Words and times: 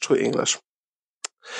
to 0.00 0.14
English. 0.14 0.58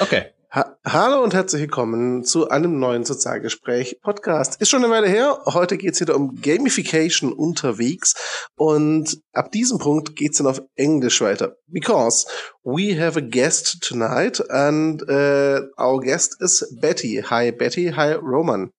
Okay. 0.01 0.33
Ha 0.51 0.79
Hallo 0.87 1.23
und 1.23 1.35
herzlich 1.35 1.61
willkommen 1.61 2.25
zu 2.25 2.49
einem 2.49 2.79
neuen 2.79 3.05
Sozialgespräch 3.05 4.01
Podcast. 4.01 4.59
Ist 4.63 4.71
schon 4.71 4.83
eine 4.83 4.91
Weile 4.93 5.07
her. 5.07 5.43
Heute 5.45 5.77
geht's 5.77 6.01
wieder 6.01 6.17
um 6.17 6.41
Gamification 6.41 7.35
unterwegs 7.35 8.49
und 8.57 9.21
ab 9.35 9.53
diesem 9.53 9.79
Punkt 9.79 10.17
geht's 10.17 10.39
dann 10.39 10.47
auf 10.47 10.63
Englisch 10.75 11.21
weiter. 11.21 11.57
Because 11.67 12.27
we 12.63 12.99
have 12.99 13.19
a 13.19 13.23
guest 13.23 13.83
tonight 13.83 14.43
and 14.51 15.03
uh, 15.03 15.61
our 15.79 16.01
guest 16.01 16.41
is 16.41 16.67
Betty. 16.81 17.23
Hi 17.29 17.51
Betty. 17.51 17.93
Hi 17.95 18.15
Roman. 18.15 18.71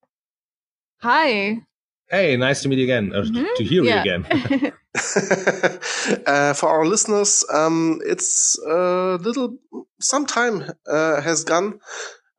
Hi. 1.03 1.61
Hey, 2.09 2.35
nice 2.37 2.63
to 2.63 2.69
meet 2.69 2.79
you 2.79 2.85
again. 2.85 3.13
Or 3.13 3.23
Mhm. 3.23 3.55
to 3.55 3.63
hear 3.63 3.83
Yeah. 3.83 3.95
you 3.95 4.01
again. 4.01 4.25
uh, 6.25 6.53
for 6.53 6.69
our 6.69 6.85
listeners, 6.85 7.45
um, 7.53 7.99
it's 8.05 8.57
a 8.67 9.17
little, 9.21 9.57
some 10.01 10.25
time 10.25 10.63
uh, 10.87 11.21
has 11.21 11.43
gone 11.43 11.79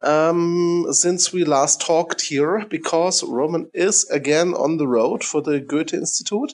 um, 0.03 0.87
since 0.91 1.33
we 1.33 1.45
last 1.45 1.81
talked 1.81 2.23
here 2.23 2.65
because 2.71 3.23
Roman 3.23 3.69
is 3.75 4.09
again 4.11 4.55
on 4.55 4.79
the 4.79 4.89
road 4.89 5.23
for 5.23 5.43
the 5.43 5.61
Goethe 5.61 5.95
Institute. 5.95 6.53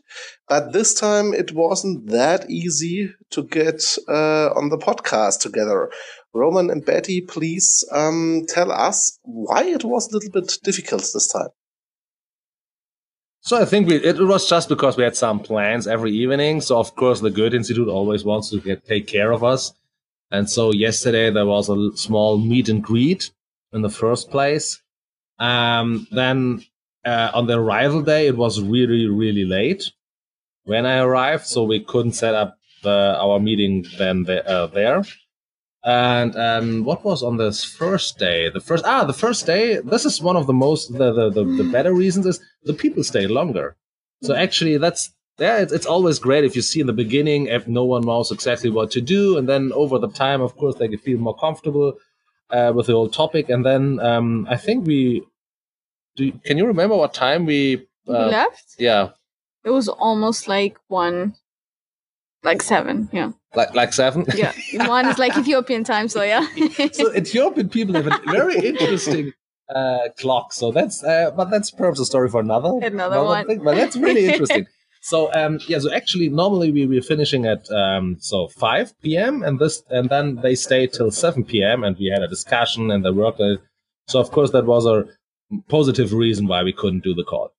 But 0.48 0.72
this 0.72 0.92
time 0.94 1.32
it 1.32 1.52
wasn't 1.52 2.08
that 2.10 2.50
easy 2.50 3.14
to 3.30 3.44
get 3.44 3.82
uh, 4.08 4.48
on 4.54 4.68
the 4.68 4.78
podcast 4.78 5.40
together. 5.40 5.90
Roman 6.34 6.70
and 6.70 6.84
Betty, 6.84 7.20
please 7.22 7.84
um, 7.92 8.42
tell 8.48 8.70
us 8.70 9.18
why 9.22 9.64
it 9.64 9.84
was 9.84 10.08
a 10.08 10.14
little 10.14 10.30
bit 10.32 10.58
difficult 10.62 11.02
this 11.14 11.28
time. 11.32 11.48
So 13.46 13.56
I 13.56 13.64
think 13.64 13.86
we, 13.86 13.94
it 13.94 14.18
was 14.18 14.48
just 14.48 14.68
because 14.68 14.96
we 14.96 15.04
had 15.04 15.14
some 15.14 15.38
plans 15.38 15.86
every 15.86 16.10
evening. 16.10 16.60
So 16.60 16.80
of 16.80 16.96
course 16.96 17.20
the 17.20 17.30
Goethe 17.30 17.54
Institute 17.54 17.86
always 17.86 18.24
wants 18.24 18.50
to 18.50 18.60
get, 18.60 18.84
take 18.84 19.06
care 19.06 19.30
of 19.30 19.44
us. 19.44 19.72
And 20.32 20.50
so 20.50 20.72
yesterday 20.72 21.30
there 21.30 21.46
was 21.46 21.68
a 21.68 21.96
small 21.96 22.38
meet 22.38 22.68
and 22.68 22.82
greet 22.82 23.30
in 23.72 23.82
the 23.82 23.88
first 23.88 24.32
place. 24.32 24.82
Um, 25.38 26.08
then 26.10 26.64
uh, 27.04 27.30
on 27.34 27.46
the 27.46 27.56
arrival 27.56 28.02
day 28.02 28.26
it 28.26 28.36
was 28.36 28.60
really 28.60 29.06
really 29.06 29.44
late 29.44 29.92
when 30.64 30.84
I 30.84 30.98
arrived, 30.98 31.46
so 31.46 31.62
we 31.62 31.78
couldn't 31.78 32.14
set 32.14 32.34
up 32.34 32.58
the, 32.82 33.16
our 33.16 33.38
meeting 33.38 33.86
then 33.96 34.24
the, 34.24 34.44
uh, 34.44 34.66
there. 34.66 35.04
And 35.86 36.34
um, 36.36 36.84
what 36.84 37.04
was 37.04 37.22
on 37.22 37.36
this 37.36 37.62
first 37.62 38.18
day? 38.18 38.50
The 38.50 38.60
first 38.60 38.84
ah, 38.84 39.04
the 39.04 39.12
first 39.12 39.46
day. 39.46 39.78
This 39.78 40.04
is 40.04 40.20
one 40.20 40.36
of 40.36 40.46
the 40.48 40.52
most 40.52 40.92
the 40.98 41.12
the, 41.12 41.30
the, 41.30 41.44
the 41.62 41.70
better 41.70 41.94
reasons 41.94 42.26
is 42.26 42.40
the 42.64 42.74
people 42.74 43.04
stay 43.04 43.26
longer. 43.28 43.76
So 44.22 44.34
actually, 44.34 44.78
that's 44.78 45.12
yeah, 45.38 45.58
it's, 45.58 45.72
it's 45.72 45.86
always 45.86 46.18
great 46.18 46.42
if 46.44 46.56
you 46.56 46.62
see 46.62 46.80
in 46.80 46.86
the 46.88 46.92
beginning 47.04 47.46
if 47.46 47.68
no 47.68 47.84
one 47.84 48.02
knows 48.02 48.32
exactly 48.32 48.68
what 48.70 48.90
to 48.92 49.00
do, 49.00 49.38
and 49.38 49.48
then 49.48 49.70
over 49.72 49.98
the 50.00 50.08
time, 50.08 50.40
of 50.42 50.56
course, 50.56 50.74
they 50.76 50.88
can 50.88 50.98
feel 50.98 51.18
more 51.18 51.36
comfortable 51.36 51.94
uh, 52.50 52.72
with 52.74 52.86
the 52.86 52.92
whole 52.94 53.08
topic. 53.08 53.48
And 53.48 53.64
then 53.64 54.00
um, 54.00 54.46
I 54.50 54.56
think 54.56 54.86
we 54.86 55.22
do. 56.16 56.32
Can 56.44 56.58
you 56.58 56.66
remember 56.66 56.96
what 56.96 57.14
time 57.14 57.46
we? 57.46 57.86
We 58.08 58.14
Uh, 58.14 58.26
left. 58.28 58.74
yeah, 58.78 59.10
It 59.64 59.70
was 59.70 59.88
almost 59.88 60.48
like 60.48 60.78
one, 60.88 61.34
like 62.42 62.62
seven. 62.62 63.08
Yeah, 63.12 63.32
like 63.56 63.74
like 63.74 63.92
seven. 63.92 64.24
yeah. 64.34 64.52
one 64.86 65.06
is 65.06 65.18
like 65.18 65.36
Ethiopian 65.36 65.84
time, 65.84 66.08
so 66.08 66.22
yeah. 66.22 66.46
so 66.92 67.12
Ethiopian 67.14 67.68
people 67.68 67.94
have 67.94 68.06
a 68.06 68.20
very 68.30 68.58
interesting 68.58 69.32
uh, 69.74 70.08
clock. 70.18 70.52
So 70.52 70.72
that's, 70.72 71.02
uh, 71.02 71.30
but 71.36 71.50
that's 71.50 71.70
perhaps 71.70 72.00
a 72.00 72.04
story 72.04 72.28
for 72.28 72.40
another 72.40 72.78
Another 72.82 73.22
one. 73.22 73.46
thing. 73.46 73.62
But 73.64 73.76
that's 73.76 73.96
really 73.96 74.26
interesting. 74.26 74.66
so 75.00 75.32
um, 75.34 75.58
yeah, 75.68 75.78
so 75.78 75.92
actually 75.92 76.28
normally 76.28 76.70
we 76.70 76.86
were 76.86 77.02
finishing 77.02 77.46
at 77.46 77.70
um, 77.70 78.16
so 78.20 78.48
5 78.48 79.00
p.m. 79.02 79.42
and 79.42 79.58
this, 79.58 79.82
and 79.90 80.08
then 80.08 80.36
they 80.36 80.54
stayed 80.54 80.92
till 80.92 81.10
7 81.10 81.44
p.m. 81.44 81.84
and 81.84 81.96
we 81.98 82.06
had 82.06 82.22
a 82.22 82.28
discussion 82.28 82.90
and 82.90 83.04
they 83.04 83.10
worked. 83.10 83.40
So 84.08 84.20
of 84.20 84.30
course 84.30 84.52
that 84.52 84.66
was 84.66 84.86
a 84.86 85.04
positive 85.68 86.12
reason 86.12 86.46
why 86.46 86.62
we 86.62 86.72
couldn't 86.72 87.04
do 87.04 87.14
the 87.14 87.24
call. 87.24 87.52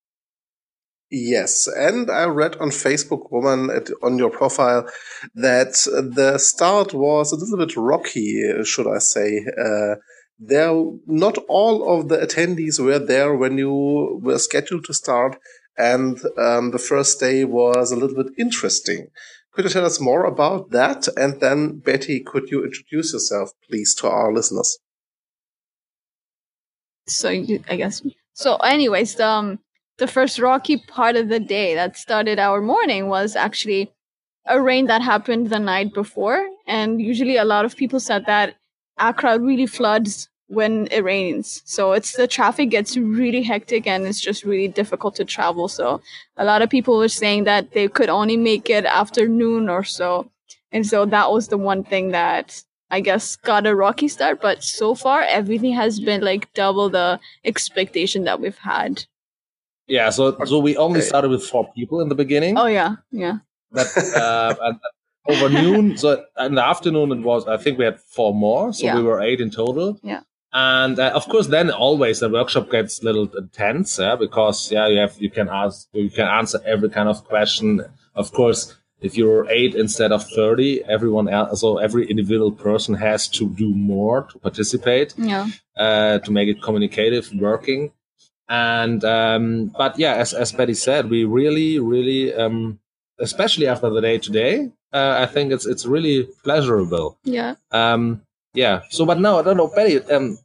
Yes, 1.09 1.68
and 1.68 2.12
I 2.12 2.25
read 2.25 2.57
on 2.57 2.69
Facebook, 2.69 3.31
Roman, 3.31 3.69
at, 3.69 3.90
on 4.03 4.18
your 4.18 4.29
profile, 4.29 4.90
that 5.35 5.73
the 6.16 6.38
start 6.38 6.94
was 6.94 7.31
a 7.31 7.38
little 7.38 7.57
bit 7.57 7.78
rocky, 7.78 8.44
should 8.63 8.88
I 8.88 9.00
say? 9.00 9.46
Uh, 9.57 9.96
there, 10.38 10.73
not 11.06 11.38
all 11.47 11.97
of 11.97 12.09
the 12.09 12.17
attendees 12.17 12.79
were 12.79 13.00
there 13.00 13.34
when 13.35 13.57
you 13.57 14.19
were 14.22 14.38
scheduled 14.38 14.84
to 14.85 14.94
start, 14.94 15.38
and 15.78 16.19
um, 16.38 16.72
the 16.72 16.79
first 16.79 17.19
day 17.19 17.46
was 17.46 17.91
a 17.91 17.96
little 17.96 18.22
bit 18.23 18.34
interesting. 18.38 19.07
Could 19.53 19.63
you 19.66 19.72
tell 19.72 19.85
us 19.85 20.01
more 20.01 20.25
about 20.25 20.72
that? 20.72 21.07
And 21.16 21.40
then, 21.40 21.79
Betty, 21.79 22.19
could 22.19 22.50
you 22.51 22.66
introduce 22.66 23.13
yourself, 23.13 23.51
please, 23.67 23.96
to 23.96 24.09
our 24.09 24.34
listeners? 24.34 24.78
so 27.07 27.29
you, 27.29 27.63
I 27.69 27.78
guess. 27.78 28.03
So, 28.34 28.57
anyways, 28.57 29.19
um, 29.19 29.59
the 29.97 30.08
first 30.08 30.40
rocky 30.40 30.78
part 30.78 31.16
of 31.16 31.30
the 31.30 31.40
day 31.40 31.75
that 31.75 31.97
started 31.97 32.40
our 32.40 32.62
morning 32.62 33.08
was 33.08 33.35
actually 33.35 33.91
a 34.46 34.62
rain 34.62 34.88
that 34.88 35.02
happened 35.02 35.50
the 35.50 35.59
night 35.59 35.94
before, 35.94 36.47
and 36.66 37.02
usually 37.02 37.38
a 37.38 37.46
lot 37.46 37.66
of 37.66 37.75
people 37.75 38.00
said 38.00 38.25
that 38.25 38.56
Accra 38.97 39.40
really 39.40 39.66
floods 39.66 40.30
when 40.47 40.88
it 40.91 41.03
rains. 41.03 41.62
So 41.66 41.91
it's 41.91 42.16
the 42.16 42.28
traffic 42.28 42.69
gets 42.69 42.96
really 42.96 43.44
hectic 43.44 43.85
and 43.85 44.08
it's 44.08 44.22
just 44.22 44.46
really 44.46 44.69
difficult 44.69 45.16
to 45.16 45.25
travel. 45.25 45.68
So 45.68 46.02
a 46.38 46.46
lot 46.46 46.62
of 46.62 46.69
people 46.69 46.97
were 46.97 47.09
saying 47.09 47.44
that 47.44 47.72
they 47.74 47.90
could 47.90 48.09
only 48.09 48.38
make 48.38 48.69
it 48.69 48.85
after 48.85 49.28
noon 49.28 49.68
or 49.68 49.84
so. 49.84 50.31
And 50.72 50.88
so 50.88 51.06
that 51.06 51.31
was 51.31 51.50
the 51.50 51.58
one 51.58 51.84
thing 51.84 52.12
that 52.12 52.64
I 52.90 53.02
guess 53.02 53.35
got 53.35 53.68
a 53.68 53.75
rocky 53.75 54.08
start, 54.08 54.41
but 54.41 54.64
so 54.64 54.96
far 54.96 55.22
everything 55.22 55.74
has 55.74 56.00
been 56.00 56.22
like 56.22 56.53
double 56.53 56.90
the 56.90 57.19
expectation 57.44 58.24
that 58.24 58.40
we've 58.40 58.58
had. 58.58 59.06
Yeah, 59.87 60.09
so 60.09 60.37
so 60.45 60.59
we 60.59 60.75
only 60.77 61.01
started 61.01 61.31
with 61.31 61.43
four 61.45 61.71
people 61.73 62.01
in 62.01 62.09
the 62.09 62.15
beginning. 62.15 62.57
Oh 62.57 62.67
yeah, 62.67 62.95
yeah. 63.11 63.37
That 63.71 63.87
uh, 64.15 64.55
and 64.61 64.79
over 65.29 65.49
noon, 65.49 65.97
so 65.97 66.23
in 66.39 66.55
the 66.55 66.65
afternoon 66.65 67.11
it 67.11 67.21
was. 67.21 67.47
I 67.47 67.57
think 67.57 67.77
we 67.77 67.85
had 67.85 67.99
four 67.99 68.33
more, 68.33 68.73
so 68.73 68.85
Yeah. 68.85 68.95
we 68.95 69.03
were 69.03 69.21
eight 69.21 69.39
in 69.41 69.49
total. 69.49 69.99
Yeah. 70.03 70.21
And 70.53 70.97
uh, 70.99 71.11
of 71.13 71.27
course, 71.29 71.47
then 71.47 71.69
always 71.71 72.19
the 72.19 72.29
workshop 72.29 72.69
gets 72.71 73.01
a 73.01 73.05
little 73.05 73.29
intense, 73.37 73.99
yeah, 73.99 74.15
because 74.15 74.71
yeah, 74.71 74.87
you 74.87 74.99
have 74.99 75.15
you 75.19 75.29
can 75.29 75.47
ask 75.49 75.87
you 75.93 76.09
can 76.09 76.27
answer 76.27 76.59
every 76.65 76.89
kind 76.89 77.09
of 77.09 77.23
question. 77.25 77.81
Of 78.15 78.31
course, 78.31 78.75
if 79.01 79.15
you're 79.17 79.45
eight 79.49 79.75
instead 79.75 80.11
of 80.11 80.25
thirty, 80.35 80.83
everyone 80.85 81.27
else, 81.29 81.61
so 81.61 81.77
every 81.77 82.09
individual 82.09 82.51
person 82.51 82.95
has 82.95 83.27
to 83.29 83.49
do 83.49 83.73
more 83.75 84.23
to 84.31 84.39
participate 84.39 85.13
Yeah. 85.17 85.47
uh, 85.77 86.19
to 86.19 86.31
make 86.31 86.47
it 86.49 86.61
communicative, 86.63 87.29
working. 87.35 87.91
And 88.50 89.03
um, 89.03 89.74
but 89.78 90.00
yeah, 90.00 90.13
as 90.16 90.34
as 90.34 90.52
Betty 90.52 90.74
said, 90.74 91.09
we 91.09 91.25
really, 91.25 91.80
really, 91.80 92.34
um, 92.34 92.80
especially 93.19 93.68
after 93.68 93.90
the 93.90 94.02
day 94.02 94.18
today, 94.18 94.72
uh, 94.94 95.18
I 95.19 95.25
think 95.25 95.52
it's 95.52 95.66
it's 95.66 95.85
really 95.85 96.30
pleasurable. 96.44 97.18
Yeah. 97.24 97.56
Um, 97.72 98.22
yeah. 98.53 98.81
So, 98.90 99.06
but 99.06 99.22
don't 99.22 99.58
know, 99.58 99.68
Betty. 99.68 100.00
Um, 100.12 100.40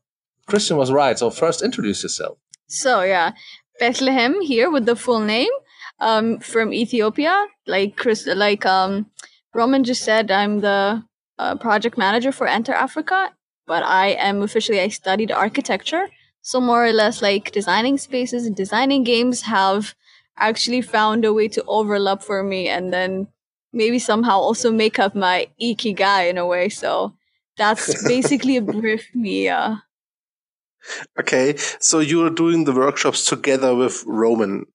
Christian 0.46 0.76
was 0.76 0.90
right. 0.90 1.18
So 1.18 1.30
first, 1.30 1.62
introduce 1.62 2.02
yourself. 2.02 2.38
So 2.66 3.02
yeah, 3.02 3.32
Bethlehem 3.78 4.40
here 4.40 4.70
with 4.70 4.86
the 4.86 4.96
full 4.96 5.20
name. 5.20 5.52
Um, 6.00 6.40
from 6.40 6.72
Ethiopia, 6.72 7.46
like 7.68 7.96
Chris, 7.96 8.26
like 8.26 8.66
um, 8.66 9.06
Roman 9.54 9.84
just 9.84 10.02
said, 10.02 10.32
I'm 10.32 10.60
the 10.60 11.04
uh, 11.38 11.54
project 11.56 11.96
manager 11.96 12.32
for 12.32 12.48
Enter 12.48 12.72
Africa, 12.72 13.30
but 13.68 13.84
I 13.84 14.08
am 14.08 14.42
officially 14.42 14.80
I 14.80 14.88
studied 14.88 15.30
architecture. 15.30 16.08
So 16.42 16.60
more 16.60 16.84
or 16.86 16.92
less, 16.92 17.22
like 17.22 17.52
designing 17.52 17.98
spaces 17.98 18.46
and 18.46 18.56
designing 18.56 19.04
games 19.04 19.42
have 19.42 19.94
actually 20.36 20.82
found 20.82 21.24
a 21.24 21.32
way 21.32 21.48
to 21.48 21.64
overlap 21.66 22.22
for 22.22 22.42
me, 22.42 22.68
and 22.68 22.92
then 22.92 23.28
maybe 23.72 23.98
somehow 23.98 24.38
also 24.38 24.70
make 24.72 24.98
up 24.98 25.14
my 25.14 25.48
ikigai 25.60 26.28
in 26.30 26.38
a 26.38 26.46
way. 26.46 26.68
So 26.68 27.14
that's 27.56 28.02
basically 28.08 28.56
a 28.56 28.62
brief 28.62 29.14
me. 29.14 29.48
Uh, 29.48 29.76
Okay, 31.18 31.56
so 31.78 32.00
you're 32.00 32.30
doing 32.30 32.64
the 32.64 32.72
workshops 32.72 33.26
together 33.26 33.74
with 33.74 34.02
Roman. 34.06 34.66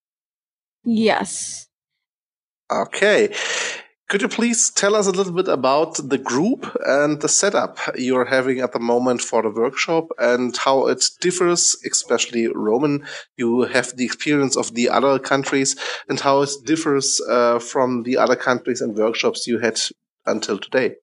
yes. 0.83 1.67
Okay. 2.71 3.33
Could 4.09 4.21
you 4.21 4.30
please 4.30 4.69
tell 4.69 4.95
us 4.95 5.06
a 5.06 5.12
little 5.12 5.33
bit 5.33 5.50
about 5.50 5.95
the 5.95 6.18
group 6.18 6.74
and 6.86 7.19
the 7.19 7.27
setup 7.27 7.77
you're 7.98 8.24
having 8.24 8.62
at 8.62 8.71
the 8.71 8.80
moment 8.80 9.19
for 9.19 9.42
the 9.42 9.50
workshop 9.50 10.07
and 10.18 10.56
how 10.56 10.88
it 10.88 11.04
differs, 11.19 11.75
especially 11.86 12.48
Roman? 12.48 13.06
You 13.36 13.63
have 13.63 13.98
the 13.98 14.06
experience 14.06 14.56
of 14.56 14.74
the 14.75 14.88
other 14.88 15.19
countries 15.19 15.75
and 16.07 16.21
how 16.21 16.42
it 16.42 16.51
differs 16.63 17.19
uh, 17.30 17.59
from 17.59 18.04
the 18.04 18.15
other 18.15 18.38
countries 18.38 18.80
and 18.80 18.95
workshops 18.95 19.45
you 19.45 19.59
had 19.59 19.77
until 20.25 20.57
today. 20.57 20.95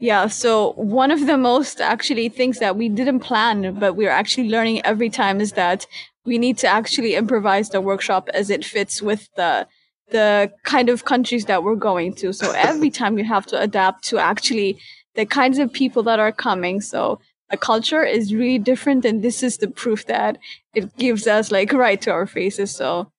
Yeah, 0.00 0.26
so 0.26 0.72
one 0.72 1.12
of 1.12 1.28
the 1.28 1.38
most 1.38 1.80
actually 1.80 2.28
things 2.28 2.58
that 2.58 2.76
we 2.76 2.88
didn't 2.88 3.20
plan, 3.20 3.78
but 3.78 3.94
we're 3.94 4.10
actually 4.10 4.48
learning 4.48 4.84
every 4.84 5.10
time 5.10 5.40
is 5.40 5.52
that 5.52 5.86
we 6.24 6.38
need 6.38 6.58
to 6.58 6.66
actually 6.66 7.14
improvise 7.14 7.68
the 7.68 7.80
workshop 7.80 8.28
as 8.34 8.50
it 8.50 8.64
fits 8.64 9.00
with 9.00 9.28
the 9.36 9.68
the 10.12 10.52
kind 10.62 10.88
of 10.88 11.04
countries 11.04 11.46
that 11.46 11.64
we're 11.64 11.74
going 11.74 12.14
to. 12.14 12.32
So 12.32 12.52
every 12.52 12.90
time 13.00 13.18
you 13.18 13.24
have 13.24 13.46
to 13.46 13.60
adapt 13.60 14.04
to 14.04 14.18
actually 14.18 14.78
the 15.14 15.26
kinds 15.26 15.58
of 15.58 15.72
people 15.72 16.02
that 16.04 16.20
are 16.20 16.32
coming. 16.32 16.80
So 16.80 17.20
a 17.50 17.56
culture 17.56 18.02
is 18.02 18.32
really 18.34 18.58
different, 18.58 19.04
and 19.04 19.22
this 19.22 19.42
is 19.42 19.58
the 19.58 19.68
proof 19.68 20.06
that 20.06 20.38
it 20.74 20.96
gives 20.96 21.26
us 21.26 21.52
like 21.52 21.72
right 21.72 22.00
to 22.02 22.10
our 22.10 22.26
faces. 22.26 22.74
So 22.74 23.10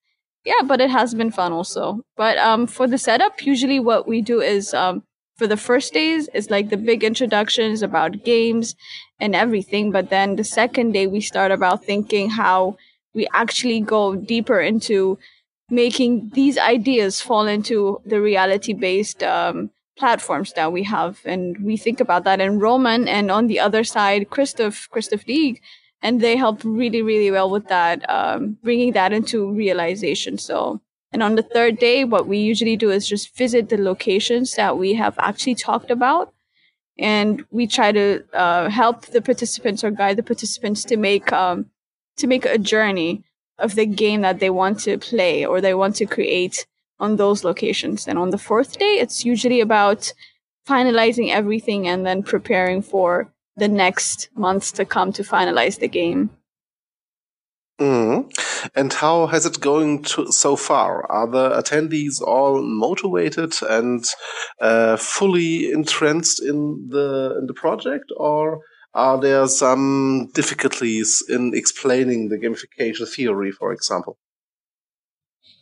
yeah, 0.45 0.61
but 0.65 0.81
it 0.81 0.89
has 0.89 1.13
been 1.13 1.31
fun 1.31 1.53
also. 1.53 2.01
But 2.17 2.37
um, 2.37 2.67
for 2.67 2.87
the 2.87 2.97
setup, 2.97 3.45
usually 3.45 3.79
what 3.79 4.07
we 4.07 4.21
do 4.21 4.41
is 4.41 4.73
um, 4.73 5.03
for 5.37 5.47
the 5.47 5.57
first 5.57 5.93
days 5.93 6.27
is 6.33 6.49
like 6.49 6.69
the 6.69 6.77
big 6.77 7.03
introductions 7.03 7.81
about 7.81 8.23
games 8.23 8.75
and 9.19 9.35
everything. 9.35 9.91
But 9.91 10.09
then 10.09 10.35
the 10.35 10.43
second 10.43 10.91
day 10.91 11.07
we 11.07 11.21
start 11.21 11.51
about 11.51 11.85
thinking 11.85 12.31
how 12.31 12.77
we 13.13 13.27
actually 13.33 13.79
go 13.79 14.15
deeper 14.15 14.59
into 14.59 15.17
making 15.73 16.29
these 16.33 16.57
ideas 16.57 17.19
fall 17.19 17.47
into 17.47 17.99
the 18.05 18.21
reality 18.21 18.73
based 18.73 19.23
um, 19.23 19.71
platforms 19.97 20.53
that 20.53 20.71
we 20.71 20.83
have. 20.83 21.19
And 21.25 21.57
we 21.63 21.77
think 21.77 21.99
about 21.99 22.23
that 22.25 22.39
in 22.39 22.59
Roman 22.59 23.07
and 23.07 23.31
on 23.31 23.47
the 23.47 23.59
other 23.59 23.83
side, 23.83 24.29
Christoph, 24.29 24.87
Christoph 24.91 25.25
Deeg. 25.25 25.61
And 26.01 26.21
they 26.21 26.35
help 26.35 26.61
really, 26.63 27.01
really 27.01 27.31
well 27.31 27.49
with 27.49 27.67
that, 27.69 28.07
um, 28.09 28.57
bringing 28.61 28.91
that 28.93 29.13
into 29.13 29.51
realization. 29.51 30.37
So, 30.37 30.81
and 31.11 31.23
on 31.23 31.35
the 31.35 31.43
third 31.43 31.79
day, 31.79 32.03
what 32.03 32.27
we 32.27 32.37
usually 32.37 32.75
do 32.75 32.91
is 32.91 33.07
just 33.07 33.35
visit 33.35 33.69
the 33.69 33.77
locations 33.77 34.55
that 34.55 34.77
we 34.77 34.93
have 34.95 35.15
actually 35.17 35.55
talked 35.55 35.89
about. 35.89 36.33
And 36.99 37.43
we 37.49 37.65
try 37.67 37.91
to 37.91 38.23
uh, 38.33 38.69
help 38.69 39.07
the 39.07 39.21
participants 39.21 39.83
or 39.83 39.91
guide 39.91 40.17
the 40.17 40.23
participants 40.23 40.83
to 40.85 40.97
make 40.97 41.31
um, 41.33 41.71
to 42.17 42.27
make 42.27 42.45
a 42.45 42.59
journey 42.59 43.23
of 43.59 43.75
the 43.75 43.85
game 43.85 44.21
that 44.21 44.39
they 44.39 44.49
want 44.49 44.79
to 44.81 44.97
play 44.97 45.45
or 45.45 45.61
they 45.61 45.73
want 45.73 45.95
to 45.97 46.05
create 46.05 46.65
on 46.99 47.15
those 47.15 47.43
locations. 47.43 48.07
And 48.07 48.17
on 48.17 48.29
the 48.29 48.37
fourth 48.37 48.79
day, 48.79 48.99
it's 48.99 49.25
usually 49.25 49.61
about 49.61 50.13
finalizing 50.67 51.29
everything 51.29 51.87
and 51.87 52.05
then 52.05 52.23
preparing 52.23 52.81
for 52.81 53.31
the 53.55 53.67
next 53.67 54.29
months 54.35 54.71
to 54.73 54.85
come 54.85 55.11
to 55.13 55.23
finalize 55.23 55.79
the 55.79 55.87
game. 55.87 56.29
Mm. 57.79 58.31
And 58.75 58.93
how 58.93 59.27
has 59.27 59.45
it 59.45 59.59
going 59.59 60.03
to, 60.03 60.31
so 60.31 60.55
far? 60.55 61.11
Are 61.11 61.27
the 61.27 61.49
attendees 61.49 62.21
all 62.21 62.61
motivated 62.61 63.53
and 63.67 64.05
uh, 64.61 64.95
fully 64.97 65.71
entrenched 65.71 66.41
in 66.41 66.87
the 66.89 67.35
in 67.39 67.47
the 67.47 67.53
project, 67.53 68.11
or 68.15 68.61
are 68.93 69.19
there 69.19 69.47
some 69.47 70.29
difficulties 70.33 71.23
in 71.27 71.53
explaining 71.53 72.29
the 72.29 72.37
gamification 72.37 73.07
theory, 73.07 73.51
for 73.51 73.73
example? 73.73 74.17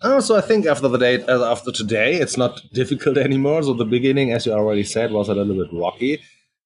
Oh, 0.04 0.20
so 0.20 0.36
I 0.36 0.42
think 0.42 0.66
after 0.66 0.88
the 0.88 0.98
day, 0.98 1.24
uh, 1.24 1.52
after 1.52 1.72
today, 1.72 2.16
it's 2.16 2.38
not 2.38 2.62
difficult 2.74 3.18
anymore. 3.18 3.64
So 3.64 3.74
the 3.74 3.86
beginning, 3.86 4.32
as 4.32 4.46
you 4.46 4.52
already 4.52 4.84
said, 4.84 5.12
was 5.12 5.30
a 5.30 5.36
little 5.36 5.56
bit 5.56 5.74
rocky, 5.74 6.22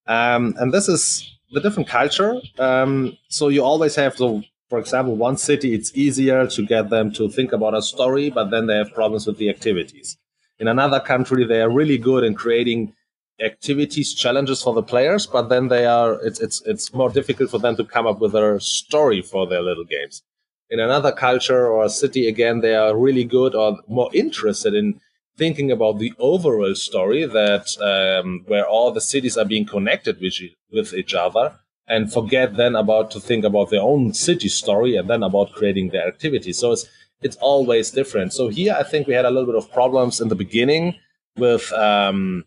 um, 0.08 0.56
and 0.58 0.74
this 0.74 0.88
is 0.88 1.32
the 1.52 1.60
different 1.60 1.90
culture. 1.90 2.42
Um, 2.58 3.18
so 3.30 3.50
you 3.50 3.64
always 3.64 3.96
have 3.96 4.16
to, 4.18 4.42
for 4.70 4.80
example, 4.80 5.16
one 5.16 5.38
city, 5.38 5.74
it's 5.74 5.96
easier 5.96 6.48
to 6.48 6.66
get 6.66 6.90
them 6.90 7.12
to 7.14 7.30
think 7.30 7.52
about 7.52 7.76
a 7.76 7.82
story, 7.82 8.30
but 8.30 8.50
then 8.50 8.68
they 8.68 8.78
have 8.78 8.94
problems 8.94 9.28
with 9.28 9.38
the 9.38 9.50
activities. 9.50 10.18
In 10.58 10.68
another 10.68 11.00
country, 11.00 11.46
they 11.46 11.62
are 11.62 11.70
really 11.70 11.98
good 11.98 12.24
in 12.24 12.34
creating 12.34 12.94
activities, 13.44 14.14
challenges 14.14 14.62
for 14.62 14.74
the 14.74 14.84
players, 14.84 15.28
but 15.28 15.50
then 15.50 15.68
they 15.68 15.86
are 15.86 16.14
it's 16.26 16.40
it's 16.40 16.62
it's 16.66 16.94
more 16.94 17.10
difficult 17.10 17.50
for 17.50 17.60
them 17.60 17.76
to 17.76 17.84
come 17.84 18.08
up 18.08 18.20
with 18.20 18.34
a 18.36 18.60
story 18.60 19.22
for 19.22 19.48
their 19.48 19.62
little 19.62 19.86
games 19.86 20.24
in 20.70 20.80
another 20.80 21.12
culture 21.12 21.68
or 21.68 21.88
city, 21.90 22.28
again, 22.28 22.62
they 22.62 22.76
are 22.76 22.98
really 22.98 23.24
good 23.24 23.56
or 23.56 23.80
more 23.88 24.10
interested 24.14 24.74
in 24.74 25.00
thinking 25.38 25.72
about 25.72 26.00
the 26.00 26.14
overall 26.18 26.76
story 26.76 27.26
that 27.26 27.68
um, 27.82 28.44
where 28.48 28.68
all 28.68 28.92
the 28.92 29.02
cities 29.02 29.38
are 29.38 29.46
being 29.46 29.66
connected 29.66 30.20
with, 30.22 30.36
with 30.72 30.94
each 30.94 31.14
other 31.14 31.60
and 31.88 32.12
forget 32.12 32.56
then 32.56 32.76
about 32.76 33.12
to 33.12 33.20
think 33.20 33.44
about 33.44 33.70
their 33.70 33.82
own 33.82 34.14
city 34.14 34.48
story 34.48 34.96
and 34.96 35.10
then 35.10 35.22
about 35.22 35.52
creating 35.52 35.90
their 35.90 36.08
activity. 36.08 36.54
So 36.54 36.72
it's 36.72 36.86
it's 37.22 37.38
always 37.38 37.92
different. 37.92 38.34
So 38.34 38.50
here 38.50 38.76
I 38.78 38.84
think 38.84 39.08
we 39.08 39.14
had 39.14 39.26
a 39.26 39.30
little 39.30 39.46
bit 39.46 39.56
of 39.56 39.72
problems 39.72 40.20
in 40.20 40.30
the 40.30 40.36
beginning 40.36 40.96
with 41.38 41.72
um, 41.74 42.46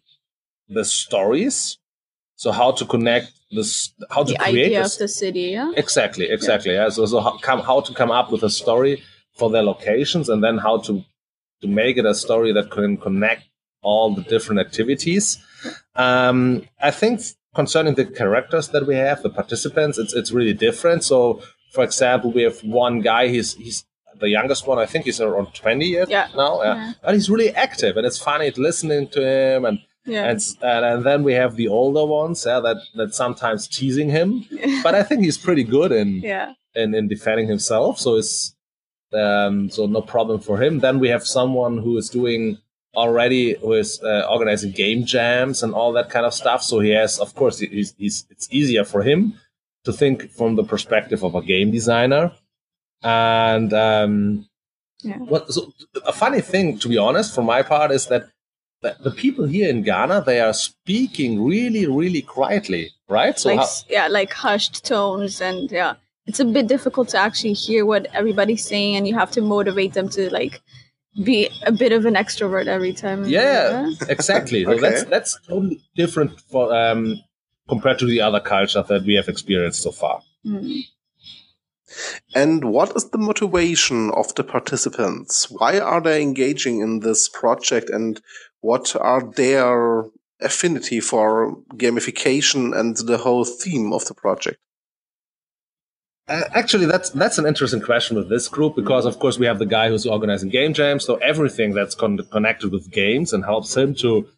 the 0.68 0.84
stories. 0.84 1.78
So 2.36 2.52
how 2.52 2.70
to 2.72 2.84
connect 2.84 3.32
this 3.50 3.92
how 4.10 4.22
to 4.24 4.32
the 4.32 4.38
create 4.38 4.66
idea 4.66 4.82
this. 4.82 4.94
of 4.94 4.98
the 5.00 5.08
city, 5.08 5.40
yeah. 5.52 5.72
Exactly, 5.76 6.28
exactly. 6.30 6.74
Yeah. 6.74 6.88
So, 6.90 7.06
so 7.06 7.20
how, 7.20 7.38
come, 7.38 7.60
how 7.60 7.80
to 7.80 7.94
come 7.94 8.10
up 8.10 8.30
with 8.30 8.42
a 8.42 8.50
story 8.50 9.02
for 9.34 9.50
their 9.50 9.62
locations, 9.62 10.28
and 10.28 10.42
then 10.42 10.58
how 10.58 10.78
to 10.78 11.04
to 11.62 11.66
make 11.66 11.96
it 11.96 12.06
a 12.06 12.14
story 12.14 12.52
that 12.52 12.70
can 12.70 12.96
connect 12.96 13.42
all 13.82 14.14
the 14.14 14.22
different 14.22 14.60
activities. 14.60 15.38
Um, 15.96 16.62
I 16.80 16.90
think 16.90 17.20
concerning 17.54 17.94
the 17.94 18.04
characters 18.04 18.68
that 18.68 18.86
we 18.86 18.94
have, 18.96 19.22
the 19.22 19.30
participants, 19.30 19.98
it's 19.98 20.14
it's 20.14 20.30
really 20.30 20.54
different. 20.54 21.02
So, 21.04 21.42
for 21.72 21.82
example, 21.84 22.30
we 22.32 22.42
have 22.42 22.60
one 22.60 23.00
guy. 23.00 23.28
He's 23.28 23.54
he's 23.54 23.84
the 24.20 24.28
youngest 24.28 24.66
one. 24.66 24.78
I 24.78 24.86
think 24.86 25.06
he's 25.06 25.20
around 25.20 25.54
twenty 25.54 25.86
years 25.86 26.08
Yeah. 26.10 26.28
now. 26.36 26.62
Yeah. 26.62 26.74
Yeah. 26.76 26.92
But 27.02 27.14
he's 27.14 27.30
really 27.30 27.50
active, 27.54 27.96
and 27.96 28.06
it's 28.06 28.18
funny 28.18 28.50
listening 28.56 29.08
to 29.08 29.20
him 29.26 29.64
and 29.64 29.78
Yeah. 30.08 30.30
and, 30.30 30.40
and 30.62 30.84
and 30.84 31.04
then 31.04 31.22
we 31.22 31.34
have 31.34 31.56
the 31.56 31.68
older 31.68 32.04
ones, 32.06 32.44
yeah, 32.46 32.60
that 32.60 32.78
that 32.94 33.14
sometimes 33.14 33.68
teasing 33.68 34.10
him. 34.10 34.44
But 34.82 34.94
I 34.94 35.02
think 35.02 35.22
he's 35.24 35.38
pretty 35.38 35.64
good 35.64 35.92
in 35.92 36.08
yeah. 36.22 36.54
in, 36.74 36.94
in 36.94 37.08
defending 37.08 37.48
himself, 37.48 37.98
so 37.98 38.16
it's 38.16 38.54
um, 39.12 39.70
so 39.70 39.86
no 39.86 40.02
problem 40.02 40.40
for 40.40 40.62
him. 40.62 40.80
Then 40.80 40.98
we 40.98 41.08
have 41.08 41.24
someone 41.26 41.78
who 41.78 41.96
is 41.98 42.08
doing 42.10 42.58
already 42.94 43.54
who 43.60 43.72
is 43.74 44.00
uh, 44.02 44.26
organizing 44.30 44.72
game 44.72 45.04
jams 45.04 45.62
and 45.62 45.72
all 45.74 45.92
that 45.92 46.10
kind 46.10 46.26
of 46.26 46.34
stuff. 46.34 46.62
So 46.62 46.80
he 46.80 46.90
has, 46.90 47.18
of 47.20 47.34
course, 47.34 47.58
he's, 47.58 47.94
he's 47.98 48.26
it's 48.30 48.48
easier 48.50 48.84
for 48.84 49.02
him 49.02 49.34
to 49.84 49.92
think 49.92 50.30
from 50.30 50.56
the 50.56 50.64
perspective 50.64 51.22
of 51.22 51.34
a 51.34 51.42
game 51.42 51.70
designer. 51.70 52.32
And 53.02 53.72
um, 53.72 54.46
Yeah. 55.02 55.18
what 55.18 55.52
so 55.52 55.72
a 56.06 56.12
funny 56.12 56.40
thing, 56.40 56.78
to 56.80 56.88
be 56.88 56.98
honest, 56.98 57.34
for 57.34 57.42
my 57.42 57.62
part, 57.62 57.90
is 57.92 58.06
that 58.08 58.24
the, 58.82 58.96
the 59.00 59.10
people 59.10 59.46
here 59.46 59.68
in 59.68 59.82
Ghana 59.82 60.22
they 60.26 60.40
are 60.40 60.52
speaking 60.52 61.44
really, 61.44 61.86
really 61.86 62.22
quietly, 62.22 62.90
right? 63.08 63.38
So 63.38 63.48
like 63.50 63.58
how, 63.60 63.66
yeah, 63.88 64.08
like 64.08 64.32
hushed 64.32 64.84
tones 64.84 65.40
and 65.40 65.70
yeah. 65.70 65.94
It's 66.26 66.40
a 66.40 66.44
bit 66.44 66.66
difficult 66.66 67.08
to 67.10 67.18
actually 67.18 67.54
hear 67.54 67.86
what 67.86 68.06
everybody's 68.12 68.62
saying 68.62 68.96
and 68.96 69.08
you 69.08 69.14
have 69.14 69.30
to 69.30 69.40
motivate 69.40 69.94
them 69.94 70.10
to 70.10 70.28
like 70.30 70.60
be 71.24 71.48
a 71.64 71.72
bit 71.72 71.90
of 71.90 72.04
an 72.04 72.14
extrovert 72.14 72.66
every 72.66 72.92
time. 72.92 73.24
yeah, 73.24 73.90
exactly. 74.10 74.64
So 74.66 74.72
Okay. 74.72 74.80
that's 74.80 75.04
that's 75.04 75.40
totally 75.48 75.80
different 75.96 76.38
for 76.50 76.74
um, 76.74 77.16
compared 77.66 77.98
to 78.00 78.06
the 78.06 78.20
other 78.20 78.40
culture 78.40 78.82
that 78.82 79.04
we 79.04 79.14
have 79.14 79.28
experienced 79.28 79.82
so 79.82 79.90
far. 79.90 80.20
Mm. 80.44 80.84
And 82.34 82.64
what 82.66 82.94
is 82.94 83.08
the 83.08 83.18
motivation 83.18 84.10
of 84.10 84.34
the 84.34 84.44
participants? 84.44 85.50
Why 85.50 85.80
are 85.80 86.00
they 86.02 86.20
engaging 86.22 86.80
in 86.80 87.00
this 87.00 87.28
project 87.28 87.88
and 87.88 88.20
what 88.60 88.94
are 88.96 89.22
their 89.22 90.04
affinity 90.40 91.00
for 91.00 91.56
gamification 91.74 92.78
and 92.78 92.96
the 92.96 93.18
whole 93.18 93.44
theme 93.44 93.92
of 93.92 94.04
the 94.06 94.14
project? 94.14 94.58
Uh, 96.28 96.42
actually, 96.52 96.84
that's 96.84 97.08
that's 97.10 97.38
an 97.38 97.46
interesting 97.46 97.80
question 97.80 98.14
with 98.14 98.28
this 98.28 98.48
group 98.48 98.76
because, 98.76 99.06
of 99.06 99.18
course, 99.18 99.38
we 99.38 99.46
have 99.46 99.58
the 99.58 99.66
guy 99.66 99.88
who's 99.88 100.06
organizing 100.06 100.50
game 100.50 100.74
jams, 100.74 101.04
so 101.04 101.16
everything 101.16 101.72
that's 101.72 101.94
con- 101.94 102.18
connected 102.30 102.70
with 102.70 102.90
games 102.90 103.32
and 103.32 103.44
helps 103.44 103.74
him 103.74 103.94
to 103.94 104.28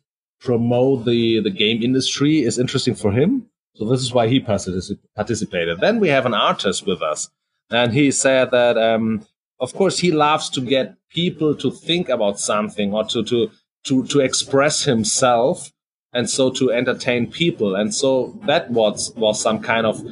promote 0.41 1.05
the 1.05 1.41
the 1.41 1.51
game 1.51 1.83
industry 1.83 2.43
is 2.43 2.59
interesting 2.59 2.95
for 2.95 3.11
him. 3.11 3.47
So 3.75 3.89
this 3.89 4.03
is 4.03 4.15
why 4.15 4.29
he 4.29 4.41
partici- 4.41 4.99
participated. 5.17 5.81
Then 5.81 5.99
we 5.99 6.09
have 6.11 6.27
an 6.27 6.35
artist 6.35 6.87
with 6.87 7.03
us, 7.03 7.29
and 7.71 7.93
he 7.93 8.13
said 8.13 8.53
that, 8.53 8.79
um, 8.79 9.27
of 9.59 9.75
course, 9.75 9.99
he 9.99 10.13
loves 10.13 10.49
to 10.51 10.61
get 10.61 10.95
people 11.09 11.57
to 11.57 11.73
think 11.73 12.09
about 12.09 12.39
something 12.39 12.95
or 12.95 13.05
to 13.07 13.25
to 13.25 13.51
to 13.85 14.05
to 14.07 14.21
express 14.21 14.85
himself, 14.85 15.73
and 16.13 16.29
so 16.29 16.51
to 16.51 16.71
entertain 16.73 17.31
people. 17.31 17.75
And 17.77 17.95
so 17.95 18.39
that 18.47 18.71
was 18.71 19.13
was 19.17 19.41
some 19.41 19.61
kind 19.61 19.87
of 19.87 20.03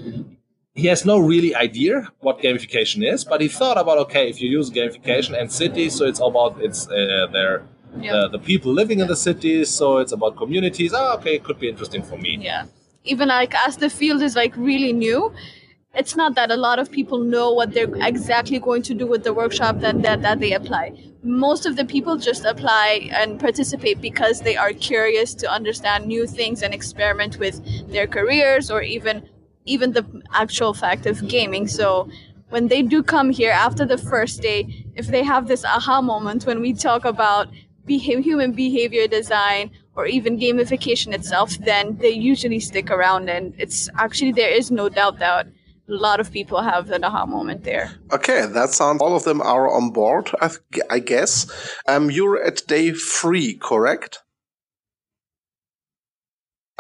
he 0.75 0.87
has 0.87 1.05
no 1.05 1.19
really 1.19 1.55
idea 1.57 2.09
what 2.21 2.39
gamification 2.41 3.03
is, 3.13 3.25
but 3.25 3.41
he 3.41 3.49
thought 3.49 3.79
about 3.79 3.99
okay, 3.99 4.29
if 4.29 4.41
you 4.41 4.49
use 4.49 4.71
gamification 4.71 5.39
and 5.41 5.51
cities, 5.51 5.95
so 5.97 6.07
it's 6.07 6.21
about 6.21 6.57
it's 6.61 6.87
uh, 6.89 7.27
their 7.33 7.63
Yeah. 8.01 8.15
uh, 8.15 8.29
the 8.29 8.39
people 8.39 8.71
living 8.81 9.01
in 9.01 9.09
the 9.09 9.17
cities, 9.17 9.71
so 9.79 9.87
it's 10.03 10.13
about 10.13 10.37
communities. 10.37 10.93
Oh, 10.95 11.15
okay, 11.17 11.35
it 11.39 11.43
could 11.47 11.59
be 11.59 11.69
interesting 11.73 12.03
for 12.11 12.19
me. 12.19 12.33
Yeah. 12.51 12.65
Even 13.13 13.29
like 13.29 13.55
as 13.67 13.77
the 13.79 13.89
field 13.89 14.21
is 14.23 14.35
like 14.37 14.55
really 14.71 14.93
new, 14.93 15.33
it's 15.95 16.15
not 16.15 16.35
that 16.35 16.51
a 16.51 16.57
lot 16.57 16.79
of 16.79 16.91
people 16.91 17.19
know 17.19 17.51
what 17.53 17.73
they're 17.73 17.93
exactly 17.97 18.59
going 18.59 18.83
to 18.83 18.95
do 18.95 19.07
with 19.07 19.25
the 19.25 19.33
workshop 19.35 19.81
that, 19.81 20.03
that, 20.03 20.23
that 20.23 20.39
they 20.39 20.53
apply. 20.53 20.93
Most 21.23 21.67
of 21.67 21.77
the 21.77 21.85
people 21.85 22.17
just 22.17 22.45
apply 22.45 23.09
and 23.13 23.41
participate 23.41 24.01
because 24.01 24.41
they 24.41 24.57
are 24.57 24.73
curious 24.73 25.35
to 25.35 25.51
understand 25.51 26.07
new 26.07 26.27
things 26.27 26.63
and 26.63 26.73
experiment 26.73 27.39
with 27.39 27.61
their 27.91 28.07
careers 28.07 28.71
or 28.71 28.83
even 28.83 29.29
even 29.65 29.93
the 29.93 30.23
actual 30.33 30.73
fact 30.73 31.05
of 31.05 31.29
gaming. 31.29 31.69
So 31.69 32.09
when 32.49 32.69
they 32.69 32.81
do 32.81 33.03
come 33.03 33.29
here 33.29 33.51
after 33.51 33.85
the 33.85 33.99
first 33.99 34.41
day, 34.41 34.87
if 34.95 35.09
they 35.09 35.23
have 35.23 35.47
this 35.47 35.63
aha 35.63 36.01
moment 36.01 36.47
when 36.47 36.63
we 36.63 36.73
talk 36.73 37.05
about 37.05 37.49
human 37.87 38.53
behavior 38.53 39.07
design 39.07 39.71
or 39.95 40.07
even 40.07 40.39
gamification 40.39 41.13
itself, 41.13 41.59
then 41.59 41.99
they 41.99 42.11
usually 42.11 42.61
stick 42.61 42.91
around. 42.91 43.29
And 43.29 43.55
it's 43.59 43.91
actually, 43.99 44.33
there 44.33 44.51
is 44.51 44.71
no 44.71 44.89
doubt 44.89 45.19
that 45.19 45.49
a 45.89 45.93
lot 45.93 46.21
of 46.21 46.31
people 46.31 46.61
have 46.61 46.91
an 46.91 47.05
aha 47.05 47.25
moment 47.27 47.65
there. 47.65 47.93
Okay, 48.13 48.47
that 48.47 48.71
sounds 48.71 49.01
all 49.01 49.17
of 49.17 49.25
them 49.25 49.41
are 49.41 49.69
on 49.75 49.91
board, 49.91 50.31
I, 50.41 50.51
I 50.91 50.99
guess. 50.99 51.47
Um, 51.87 52.11
you're 52.11 52.43
at 52.43 52.67
day 52.67 52.93
three, 52.93 53.55
correct? 53.55 54.23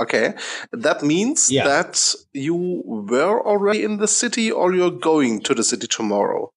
Okay, 0.01 0.35
that 0.73 1.03
means 1.03 1.51
Yeah. 1.51 1.65
that 1.65 2.15
you 2.33 2.83
were 2.85 3.41
already 3.45 3.83
in 3.83 3.97
the 3.97 4.07
city 4.07 4.51
or 4.51 4.73
you're 4.75 4.91
going 4.93 5.41
to 5.43 5.55
the 5.55 5.65
city 5.65 5.87
tomorrow. 5.89 6.51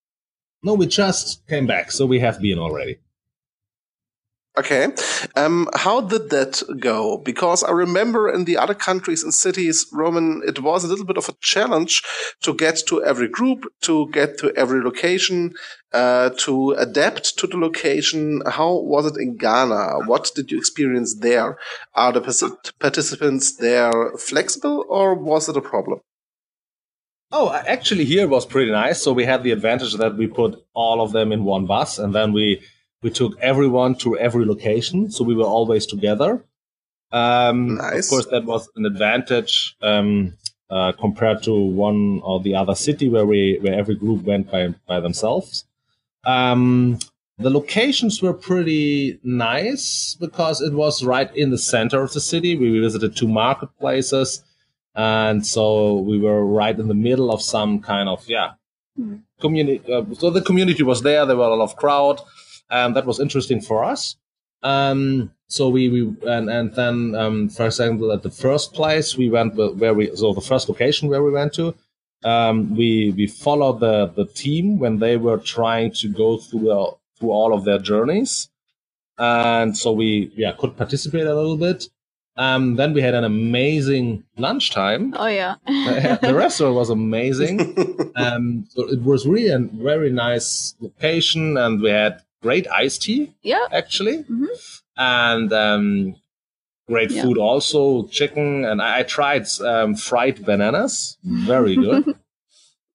No, 0.61 0.75
we 0.75 0.85
just 0.85 1.47
came 1.47 1.65
back, 1.65 1.91
so 1.91 2.05
we 2.05 2.19
have 2.19 2.39
been 2.39 2.59
already. 2.59 2.99
Okay. 4.59 4.89
Um, 5.37 5.69
how 5.73 6.01
did 6.01 6.29
that 6.31 6.61
go? 6.77 7.17
Because 7.17 7.63
I 7.63 7.71
remember 7.71 8.29
in 8.29 8.43
the 8.43 8.57
other 8.57 8.73
countries 8.73 9.23
and 9.23 9.33
cities, 9.33 9.87
Roman, 9.93 10.41
it 10.45 10.61
was 10.61 10.83
a 10.83 10.87
little 10.87 11.05
bit 11.05 11.17
of 11.17 11.29
a 11.29 11.35
challenge 11.39 12.03
to 12.41 12.53
get 12.53 12.81
to 12.87 13.01
every 13.01 13.29
group, 13.29 13.63
to 13.83 14.09
get 14.11 14.37
to 14.39 14.51
every 14.57 14.83
location, 14.83 15.53
uh, 15.93 16.31
to 16.39 16.71
adapt 16.71 17.37
to 17.39 17.47
the 17.47 17.57
location. 17.57 18.41
How 18.45 18.73
was 18.75 19.05
it 19.05 19.21
in 19.21 19.37
Ghana? 19.37 19.99
What 20.05 20.31
did 20.35 20.51
you 20.51 20.57
experience 20.57 21.15
there? 21.15 21.57
Are 21.95 22.11
the 22.11 22.21
participants 22.79 23.55
there 23.55 24.11
flexible 24.17 24.83
or 24.89 25.15
was 25.15 25.47
it 25.47 25.55
a 25.55 25.61
problem? 25.61 26.01
Oh, 27.31 27.53
actually, 27.53 28.03
here 28.03 28.27
was 28.27 28.45
pretty 28.45 28.71
nice. 28.71 29.01
So 29.01 29.13
we 29.13 29.23
had 29.23 29.43
the 29.43 29.51
advantage 29.51 29.93
that 29.93 30.17
we 30.17 30.27
put 30.27 30.61
all 30.73 31.01
of 31.01 31.13
them 31.13 31.31
in 31.31 31.45
one 31.45 31.65
bus, 31.65 31.97
and 31.97 32.13
then 32.13 32.33
we 32.33 32.61
we 33.01 33.09
took 33.09 33.37
everyone 33.39 33.95
to 33.95 34.17
every 34.17 34.45
location, 34.45 35.09
so 35.11 35.23
we 35.23 35.35
were 35.35 35.45
always 35.45 35.85
together. 35.85 36.43
Um, 37.11 37.75
Nice. 37.75 38.05
Of 38.05 38.09
course, 38.09 38.25
that 38.27 38.45
was 38.45 38.69
an 38.75 38.85
advantage 38.85 39.75
um, 39.81 40.33
uh, 40.69 40.93
compared 40.93 41.43
to 41.43 41.53
one 41.53 42.21
or 42.23 42.39
the 42.39 42.55
other 42.55 42.75
city 42.75 43.09
where 43.09 43.25
we 43.25 43.59
where 43.61 43.73
every 43.73 43.95
group 43.95 44.23
went 44.23 44.49
by 44.51 44.73
by 44.87 44.99
themselves. 44.99 45.65
Um, 46.23 46.99
the 47.37 47.49
locations 47.49 48.21
were 48.21 48.33
pretty 48.33 49.19
nice 49.23 50.15
because 50.19 50.61
it 50.61 50.73
was 50.73 51.03
right 51.03 51.35
in 51.35 51.49
the 51.49 51.57
center 51.57 52.01
of 52.03 52.13
the 52.13 52.21
city. 52.21 52.55
We 52.55 52.79
visited 52.79 53.15
two 53.15 53.27
marketplaces, 53.27 54.43
and 54.95 55.45
so 55.45 55.95
we 55.95 56.19
were 56.19 56.45
right 56.45 56.77
in 56.79 56.87
the 56.87 56.93
middle 56.93 57.31
of 57.31 57.41
some 57.41 57.79
kind 57.79 58.07
of 58.07 58.23
yeah 58.29 58.51
Mhm. 58.99 59.21
community. 59.41 59.81
Uh, 59.91 60.03
so 60.13 60.29
the 60.29 60.41
community 60.41 60.83
was 60.83 61.01
there. 61.01 61.25
There 61.25 61.35
were 61.37 61.45
a 61.45 61.55
lot 61.55 61.63
of 61.63 61.75
crowd, 61.77 62.21
and 62.71 62.95
that 62.95 63.05
was 63.05 63.19
interesting 63.19 63.61
for 63.61 63.83
us. 63.83 64.15
Um, 64.63 65.31
so 65.47 65.69
we, 65.69 65.89
we 65.89 66.15
and 66.27 66.49
and 66.49 66.73
then 66.75 67.15
um, 67.15 67.49
for 67.49 67.65
example 67.65 68.11
at 68.11 68.23
the 68.23 68.31
first 68.31 68.73
place 68.73 69.17
we 69.17 69.29
went 69.29 69.55
where 69.55 69.93
we 69.93 70.15
so 70.15 70.33
the 70.33 70.41
first 70.41 70.69
location 70.69 71.09
where 71.09 71.23
we 71.23 71.31
went 71.31 71.53
to 71.55 71.75
um, 72.23 72.75
we 72.75 73.13
we 73.17 73.27
followed 73.27 73.79
the 73.79 74.07
the 74.15 74.25
team 74.25 74.79
when 74.79 74.99
they 74.99 75.17
were 75.17 75.37
trying 75.37 75.91
to 75.93 76.07
go 76.07 76.37
through 76.37 76.61
the, 76.61 76.91
through 77.17 77.31
all 77.31 77.53
of 77.53 77.65
their 77.65 77.79
journeys, 77.79 78.49
and 79.17 79.75
so 79.75 79.91
we 79.91 80.31
yeah 80.35 80.51
could 80.57 80.77
participate 80.77 81.25
a 81.25 81.35
little 81.35 81.57
bit. 81.57 81.89
Um, 82.37 82.75
then 82.75 82.93
we 82.93 83.01
had 83.01 83.13
an 83.13 83.25
amazing 83.25 84.23
lunchtime. 84.37 85.13
Oh, 85.17 85.27
yeah. 85.27 85.55
the 86.21 86.33
restaurant 86.33 86.75
was 86.75 86.89
amazing. 86.89 87.75
Um, 88.13 88.67
so 88.69 88.87
it 88.89 89.01
was 89.01 89.25
really 89.25 89.49
a 89.49 89.59
very 89.59 90.11
nice 90.11 90.75
location, 90.79 91.57
and 91.57 91.81
we 91.81 91.89
had 91.89 92.21
great 92.41 92.67
iced 92.69 93.01
tea 93.03 93.31
yeah. 93.43 93.65
actually, 93.71 94.23
Mhm. 94.23 94.47
and 94.97 95.53
um, 95.53 96.15
great 96.87 97.11
Yeah. 97.11 97.23
food 97.23 97.37
also. 97.37 98.07
Chicken, 98.07 98.65
and 98.65 98.81
I, 98.81 98.99
I 98.99 99.03
tried 99.03 99.45
um, 99.61 99.95
fried 99.95 100.43
bananas, 100.45 101.17
very 101.23 101.75
good. 101.75 102.03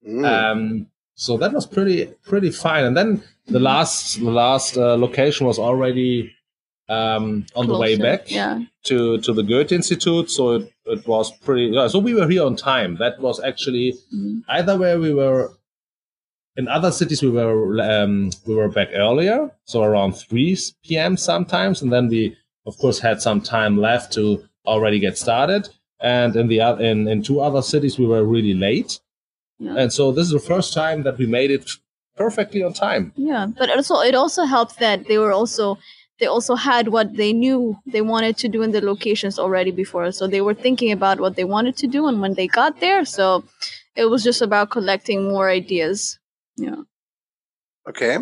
Mm. 0.07 0.25
um, 0.25 0.87
so 1.17 1.37
that 1.38 1.53
was 1.53 1.67
pretty 1.67 2.07
pretty 2.25 2.50
fine. 2.50 2.85
And 2.85 2.97
then 2.97 3.23
the 3.49 3.59
last 3.59 4.21
the 4.21 4.31
last 4.31 4.76
uh, 4.76 4.97
location 4.97 5.49
was 5.49 5.59
already 5.59 6.33
um, 6.88 7.45
on 7.57 7.67
the 7.67 7.76
way 7.76 7.97
back 7.97 8.31
Yeah. 8.31 8.61
to 8.85 9.19
to 9.19 9.33
the 9.33 9.43
Goethe 9.43 9.73
Institute. 9.73 10.31
So 10.31 10.53
it, 10.53 10.73
it 10.85 11.09
was 11.09 11.33
pretty. 11.38 11.75
Yeah, 11.75 11.88
so 11.88 11.99
we 11.99 12.15
were 12.15 12.29
here 12.29 12.45
on 12.45 12.55
time. 12.55 12.97
That 12.99 13.19
was 13.21 13.41
actually 13.43 13.95
Mhm. 14.15 14.43
either 14.49 14.79
where 14.79 15.00
we 15.00 15.12
were 15.12 15.50
in 16.56 16.68
other 16.68 16.90
cities 16.90 17.22
we 17.22 17.30
were 17.30 17.80
um, 17.80 18.30
we 18.46 18.54
were 18.54 18.68
back 18.68 18.88
earlier 18.94 19.50
so 19.64 19.82
around 19.82 20.12
3 20.12 20.56
p.m 20.84 21.16
sometimes 21.16 21.82
and 21.82 21.92
then 21.92 22.08
we 22.08 22.36
of 22.66 22.76
course 22.78 22.98
had 22.98 23.20
some 23.22 23.40
time 23.40 23.76
left 23.78 24.12
to 24.12 24.42
already 24.66 24.98
get 24.98 25.16
started 25.18 25.68
and 26.00 26.36
in 26.36 26.48
the 26.48 26.58
in, 26.80 27.08
in 27.08 27.22
two 27.22 27.40
other 27.40 27.62
cities 27.62 27.98
we 27.98 28.06
were 28.06 28.25
really 28.25 28.54
late 28.54 29.00
Yeah. 29.58 29.75
and 29.80 29.92
so 29.92 30.12
this 30.12 30.26
is 30.26 30.32
the 30.32 30.48
first 30.52 30.75
time 30.75 31.02
that 31.04 31.16
we 31.18 31.26
made 31.26 31.50
it 31.50 31.70
perfectly 32.16 32.62
on 32.62 32.72
time 32.72 33.12
Yeah, 33.16 33.46
but 33.58 33.68
also 33.70 33.94
it 34.00 34.14
also 34.14 34.44
helped 34.44 34.78
that 34.80 34.98
they 35.08 35.18
were 35.18 35.32
also 35.32 35.78
they 36.18 36.26
also 36.26 36.54
had 36.54 36.88
what 36.88 37.08
they 37.16 37.32
knew 37.32 37.76
they 37.94 38.00
wanted 38.00 38.36
to 38.38 38.48
do 38.48 38.62
in 38.62 38.70
the 38.72 38.80
locations 38.80 39.38
already 39.38 39.70
before. 39.70 40.10
So 40.12 40.26
they 40.26 40.40
were 40.40 40.54
thinking 40.54 40.90
about 40.90 41.20
what 41.20 41.36
they 41.36 41.44
wanted 41.44 41.76
to 41.76 41.86
do 41.86 42.06
and 42.08 42.22
when 42.22 42.34
they 42.34 42.46
got 42.46 42.80
there. 42.80 43.04
So 43.04 43.44
it 43.94 44.06
was 44.06 44.25
just 44.25 44.40
about 44.40 44.70
collecting 44.70 45.28
more 45.28 45.50
ideas. 45.50 46.18
Yeah. 46.56 46.82
Okay. 47.88 48.18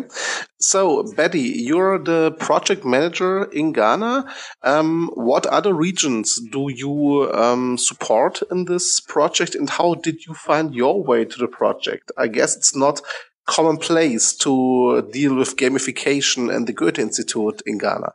So, 0.59 1.11
Betty, 1.15 1.39
you're 1.39 1.97
the 1.97 2.31
project 2.39 2.85
manager 2.85 3.45
in 3.45 3.71
Ghana. 3.71 4.31
Um, 4.61 5.09
what 5.15 5.47
other 5.47 5.73
regions 5.73 6.39
do 6.51 6.69
you 6.71 7.31
um, 7.33 7.77
support 7.77 8.43
in 8.51 8.65
this 8.65 8.99
project, 8.99 9.55
and 9.55 9.69
how 9.69 9.95
did 9.95 10.25
you 10.27 10.35
find 10.35 10.75
your 10.75 11.03
way 11.03 11.25
to 11.25 11.37
the 11.39 11.47
project? 11.47 12.11
I 12.15 12.27
guess 12.27 12.55
it's 12.55 12.75
not 12.75 13.01
commonplace 13.47 14.35
to 14.35 15.07
deal 15.11 15.35
with 15.35 15.55
gamification 15.55 16.53
and 16.53 16.67
the 16.67 16.73
Goethe 16.73 16.99
Institute 16.99 17.61
in 17.65 17.77
Ghana. 17.79 18.13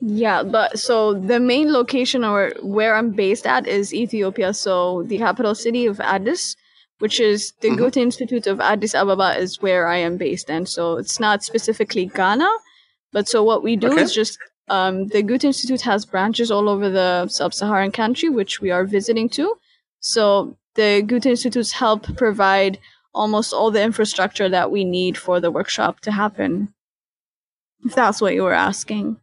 Yeah, 0.00 0.42
but 0.42 0.78
so 0.78 1.14
the 1.14 1.40
main 1.40 1.72
location 1.72 2.24
or 2.24 2.52
where 2.62 2.94
I'm 2.94 3.12
based 3.12 3.46
at 3.46 3.66
is 3.66 3.94
Ethiopia. 3.94 4.52
So 4.52 5.04
the 5.04 5.18
capital 5.18 5.54
city 5.54 5.86
of 5.86 6.00
Addis, 6.00 6.56
which 6.98 7.20
is 7.20 7.52
the 7.60 7.70
Mhm. 7.70 7.78
Goethe 7.78 7.96
Institute 7.96 8.46
of 8.46 8.60
Addis 8.60 8.94
Ababa, 8.94 9.36
is 9.38 9.60
where 9.60 9.86
I 9.88 9.96
am 9.98 10.16
based. 10.16 10.50
And 10.50 10.68
so 10.68 10.96
it's 10.96 11.18
not 11.20 11.42
specifically 11.44 12.06
Ghana, 12.06 12.50
but 13.12 13.28
so 13.28 13.42
what 13.42 13.62
we 13.62 13.76
do 13.76 13.92
Okay. 13.92 14.02
is 14.02 14.12
just 14.14 14.38
um, 14.68 15.08
the 15.08 15.22
Goethe 15.22 15.44
Institute 15.44 15.82
has 15.82 16.06
branches 16.06 16.50
all 16.50 16.70
over 16.70 16.88
the 16.88 17.28
sub-Saharan 17.28 17.92
country, 17.92 18.30
which 18.30 18.62
we 18.62 18.70
are 18.70 18.86
visiting 18.86 19.28
to. 19.30 19.56
So 20.00 20.56
the 20.74 21.02
Goethe 21.06 21.26
Institutes 21.26 21.72
help 21.72 22.16
provide 22.16 22.78
almost 23.12 23.52
all 23.52 23.70
the 23.70 23.82
infrastructure 23.82 24.48
that 24.48 24.70
we 24.70 24.82
need 24.84 25.18
for 25.18 25.38
the 25.38 25.50
workshop 25.50 26.00
to 26.00 26.10
happen. 26.12 26.72
If 27.84 27.94
that's 27.94 28.22
what 28.22 28.32
you 28.32 28.42
were 28.42 28.54
asking. 28.54 29.18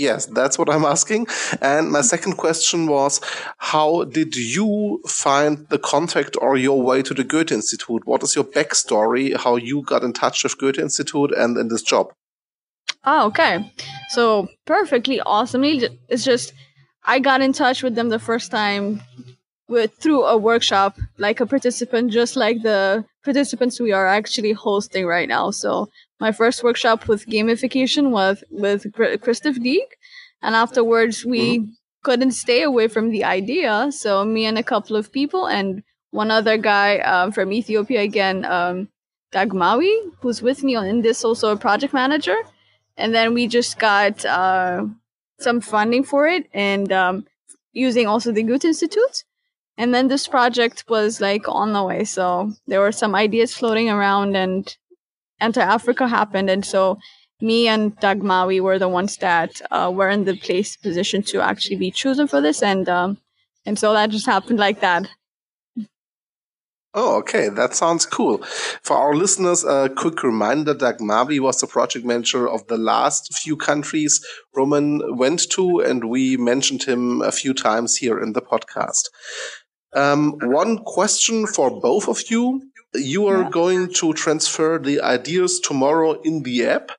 Yes, 0.00 0.26
that's 0.26 0.58
what 0.58 0.70
I'm 0.70 0.84
asking. 0.96 1.26
And 1.60 1.90
my 1.92 2.00
second 2.00 2.34
question 2.38 2.86
was, 2.86 3.20
how 3.58 4.04
did 4.04 4.34
you 4.34 5.00
find 5.06 5.66
the 5.68 5.78
contact 5.78 6.36
or 6.40 6.56
your 6.56 6.80
way 6.82 7.02
to 7.02 7.12
the 7.14 7.24
Goethe 7.24 7.52
Institute? 7.52 8.06
What 8.06 8.22
is 8.22 8.34
your 8.34 8.44
backstory? 8.44 9.36
How 9.36 9.56
you 9.56 9.82
got 9.82 10.02
in 10.02 10.12
touch 10.12 10.42
with 10.44 10.56
Goethe 10.58 10.78
Institute 10.78 11.32
and 11.36 11.56
in 11.58 11.68
this 11.68 11.82
job? 11.82 12.12
Oh, 13.04 13.26
okay. 13.26 13.70
So 14.10 14.48
perfectly 14.66 15.20
awesomely. 15.20 15.80
j- 15.80 15.98
It's 16.08 16.24
just 16.24 16.52
I 17.04 17.18
got 17.18 17.40
in 17.40 17.52
touch 17.52 17.82
with 17.82 17.94
them 17.94 18.08
the 18.08 18.18
first 18.18 18.50
time 18.50 19.00
with 19.70 19.94
through 19.94 20.24
a 20.24 20.36
workshop, 20.36 20.98
like 21.16 21.40
a 21.40 21.46
participant, 21.46 22.12
just 22.12 22.36
like 22.36 22.62
the 22.62 23.04
participants 23.24 23.80
we 23.80 23.92
are 23.92 24.06
actually 24.06 24.52
hosting 24.52 25.06
right 25.06 25.28
now. 25.28 25.50
So 25.50 25.88
my 26.18 26.32
first 26.32 26.62
workshop 26.62 27.08
with 27.08 27.26
gamification 27.26 28.10
was 28.10 28.44
with 28.50 28.92
Christoph 29.22 29.60
Deeg, 29.60 29.88
and 30.42 30.54
afterwards 30.54 31.24
we 31.24 31.68
couldn't 32.02 32.32
stay 32.32 32.62
away 32.62 32.88
from 32.88 33.10
the 33.10 33.24
idea. 33.24 33.90
So 33.90 34.24
me 34.24 34.44
and 34.44 34.58
a 34.58 34.62
couple 34.62 34.96
of 34.96 35.12
people 35.12 35.46
and 35.46 35.82
one 36.10 36.30
other 36.30 36.58
guy 36.58 36.98
um, 36.98 37.32
from 37.32 37.52
Ethiopia 37.52 38.00
again, 38.02 38.44
um, 38.44 38.88
Dagmawi, 39.32 39.94
who's 40.20 40.42
with 40.42 40.64
me 40.64 40.74
on 40.74 40.86
in 40.86 41.02
this, 41.02 41.24
also 41.24 41.52
a 41.52 41.56
project 41.56 41.94
manager 41.94 42.36
and 43.00 43.14
then 43.14 43.34
we 43.34 43.48
just 43.48 43.78
got 43.78 44.24
uh, 44.24 44.84
some 45.40 45.60
funding 45.60 46.04
for 46.04 46.26
it 46.26 46.46
and 46.52 46.92
um, 46.92 47.26
using 47.72 48.06
also 48.06 48.30
the 48.30 48.42
Goethe 48.42 48.64
Institute. 48.64 49.24
And 49.80 49.94
then 49.94 50.08
this 50.08 50.28
project 50.28 50.84
was 50.90 51.22
like 51.22 51.48
on 51.48 51.72
the 51.72 51.82
way. 51.82 52.04
So 52.04 52.52
there 52.66 52.80
were 52.80 52.92
some 52.92 53.14
ideas 53.14 53.54
floating 53.54 53.88
around, 53.88 54.36
and 54.36 54.76
Enter 55.40 55.62
Africa 55.62 56.06
happened. 56.06 56.50
And 56.50 56.66
so 56.66 56.98
me 57.40 57.66
and 57.66 57.96
Dagmawi 57.98 58.60
were 58.60 58.78
the 58.78 58.90
ones 58.90 59.16
that 59.16 59.62
uh, 59.70 59.90
were 59.90 60.10
in 60.10 60.24
the 60.24 60.36
place 60.36 60.76
position 60.76 61.22
to 61.22 61.40
actually 61.40 61.76
be 61.76 61.90
chosen 61.90 62.28
for 62.28 62.42
this. 62.42 62.62
And 62.62 62.90
um, 62.90 63.16
and 63.64 63.78
so 63.78 63.94
that 63.94 64.10
just 64.10 64.26
happened 64.26 64.58
like 64.58 64.80
that. 64.80 65.08
Oh, 66.92 67.18
okay. 67.18 67.48
That 67.48 67.74
sounds 67.74 68.04
cool. 68.04 68.38
For 68.82 68.96
our 68.96 69.14
listeners, 69.14 69.64
a 69.64 69.88
quick 69.96 70.24
reminder 70.24 70.74
Dagmawi 70.74 71.38
was 71.38 71.60
the 71.60 71.68
project 71.68 72.04
manager 72.04 72.48
of 72.48 72.66
the 72.66 72.76
last 72.76 73.32
few 73.38 73.56
countries 73.56 74.20
Roman 74.56 75.16
went 75.16 75.48
to, 75.52 75.78
and 75.78 76.10
we 76.10 76.36
mentioned 76.36 76.82
him 76.82 77.22
a 77.22 77.30
few 77.30 77.54
times 77.54 77.96
here 77.96 78.18
in 78.18 78.32
the 78.32 78.42
podcast. 78.42 79.08
Um, 79.92 80.38
one 80.42 80.78
question 80.78 81.46
for 81.46 81.80
both 81.80 82.08
of 82.08 82.30
you. 82.30 82.62
You 82.94 83.26
are 83.26 83.42
yeah. 83.42 83.50
going 83.50 83.92
to 83.94 84.12
transfer 84.12 84.78
the 84.78 85.00
ideas 85.00 85.60
tomorrow 85.60 86.20
in 86.22 86.42
the 86.42 86.66
app. 86.66 86.90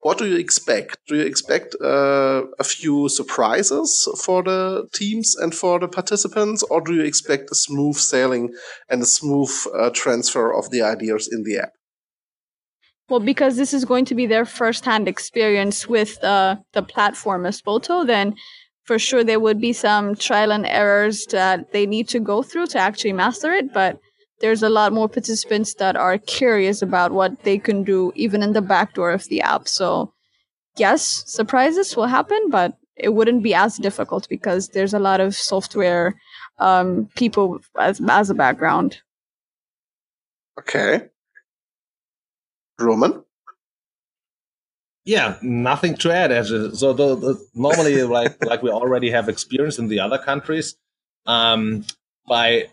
What 0.00 0.18
do 0.18 0.26
you 0.26 0.36
expect? 0.36 0.98
Do 1.08 1.16
you 1.16 1.22
expect 1.22 1.74
uh, 1.80 2.44
a 2.58 2.64
few 2.64 3.08
surprises 3.08 4.08
for 4.22 4.42
the 4.42 4.88
teams 4.94 5.34
and 5.34 5.52
for 5.52 5.80
the 5.80 5.88
participants, 5.88 6.62
or 6.62 6.80
do 6.80 6.94
you 6.94 7.02
expect 7.02 7.50
a 7.50 7.54
smooth 7.54 7.96
sailing 7.96 8.54
and 8.88 9.02
a 9.02 9.06
smooth 9.06 9.50
uh, 9.74 9.90
transfer 9.90 10.56
of 10.56 10.70
the 10.70 10.82
ideas 10.82 11.28
in 11.30 11.42
the 11.42 11.58
app? 11.58 11.72
Well, 13.08 13.20
because 13.20 13.56
this 13.56 13.74
is 13.74 13.84
going 13.84 14.04
to 14.04 14.14
be 14.14 14.26
their 14.26 14.44
first-hand 14.44 15.08
experience 15.08 15.88
with 15.88 16.22
uh, 16.22 16.56
the 16.74 16.82
platform 16.82 17.44
Espoto, 17.44 18.06
then 18.06 18.36
for 18.88 18.98
sure 18.98 19.22
there 19.22 19.38
would 19.38 19.60
be 19.60 19.74
some 19.74 20.14
trial 20.14 20.50
and 20.50 20.64
errors 20.64 21.26
that 21.26 21.72
they 21.72 21.84
need 21.84 22.08
to 22.08 22.18
go 22.18 22.42
through 22.42 22.66
to 22.66 22.78
actually 22.78 23.12
master 23.12 23.52
it. 23.52 23.70
But 23.74 24.00
there's 24.40 24.62
a 24.62 24.70
lot 24.70 24.94
more 24.94 25.10
participants 25.10 25.74
that 25.74 25.94
are 25.94 26.16
curious 26.16 26.80
about 26.80 27.12
what 27.12 27.42
they 27.42 27.58
can 27.58 27.84
do 27.84 28.12
even 28.14 28.42
in 28.42 28.54
the 28.54 28.62
back 28.62 28.94
door 28.94 29.10
of 29.10 29.28
the 29.28 29.42
app. 29.42 29.68
So 29.68 30.14
yes, 30.78 31.22
surprises 31.26 31.94
will 31.96 32.06
happen, 32.06 32.48
but 32.48 32.78
it 32.96 33.10
wouldn't 33.10 33.42
be 33.42 33.52
as 33.52 33.76
difficult 33.76 34.26
because 34.30 34.68
there's 34.68 34.94
a 34.94 34.98
lot 34.98 35.20
of 35.20 35.34
software 35.34 36.18
um, 36.58 37.10
people 37.14 37.58
as, 37.78 38.00
as 38.08 38.30
a 38.30 38.34
background. 38.34 39.02
Okay. 40.58 41.08
Roman? 42.78 43.22
Yeah, 45.08 45.38
nothing 45.40 45.96
to 46.02 46.12
add. 46.12 46.30
So 46.46 46.92
the, 46.92 47.14
the, 47.16 47.46
normally, 47.54 48.02
like 48.18 48.44
like 48.44 48.62
we 48.62 48.68
already 48.68 49.10
have 49.10 49.30
experience 49.30 49.78
in 49.78 49.88
the 49.88 50.00
other 50.00 50.18
countries, 50.18 50.76
um, 51.24 51.86
by 52.28 52.68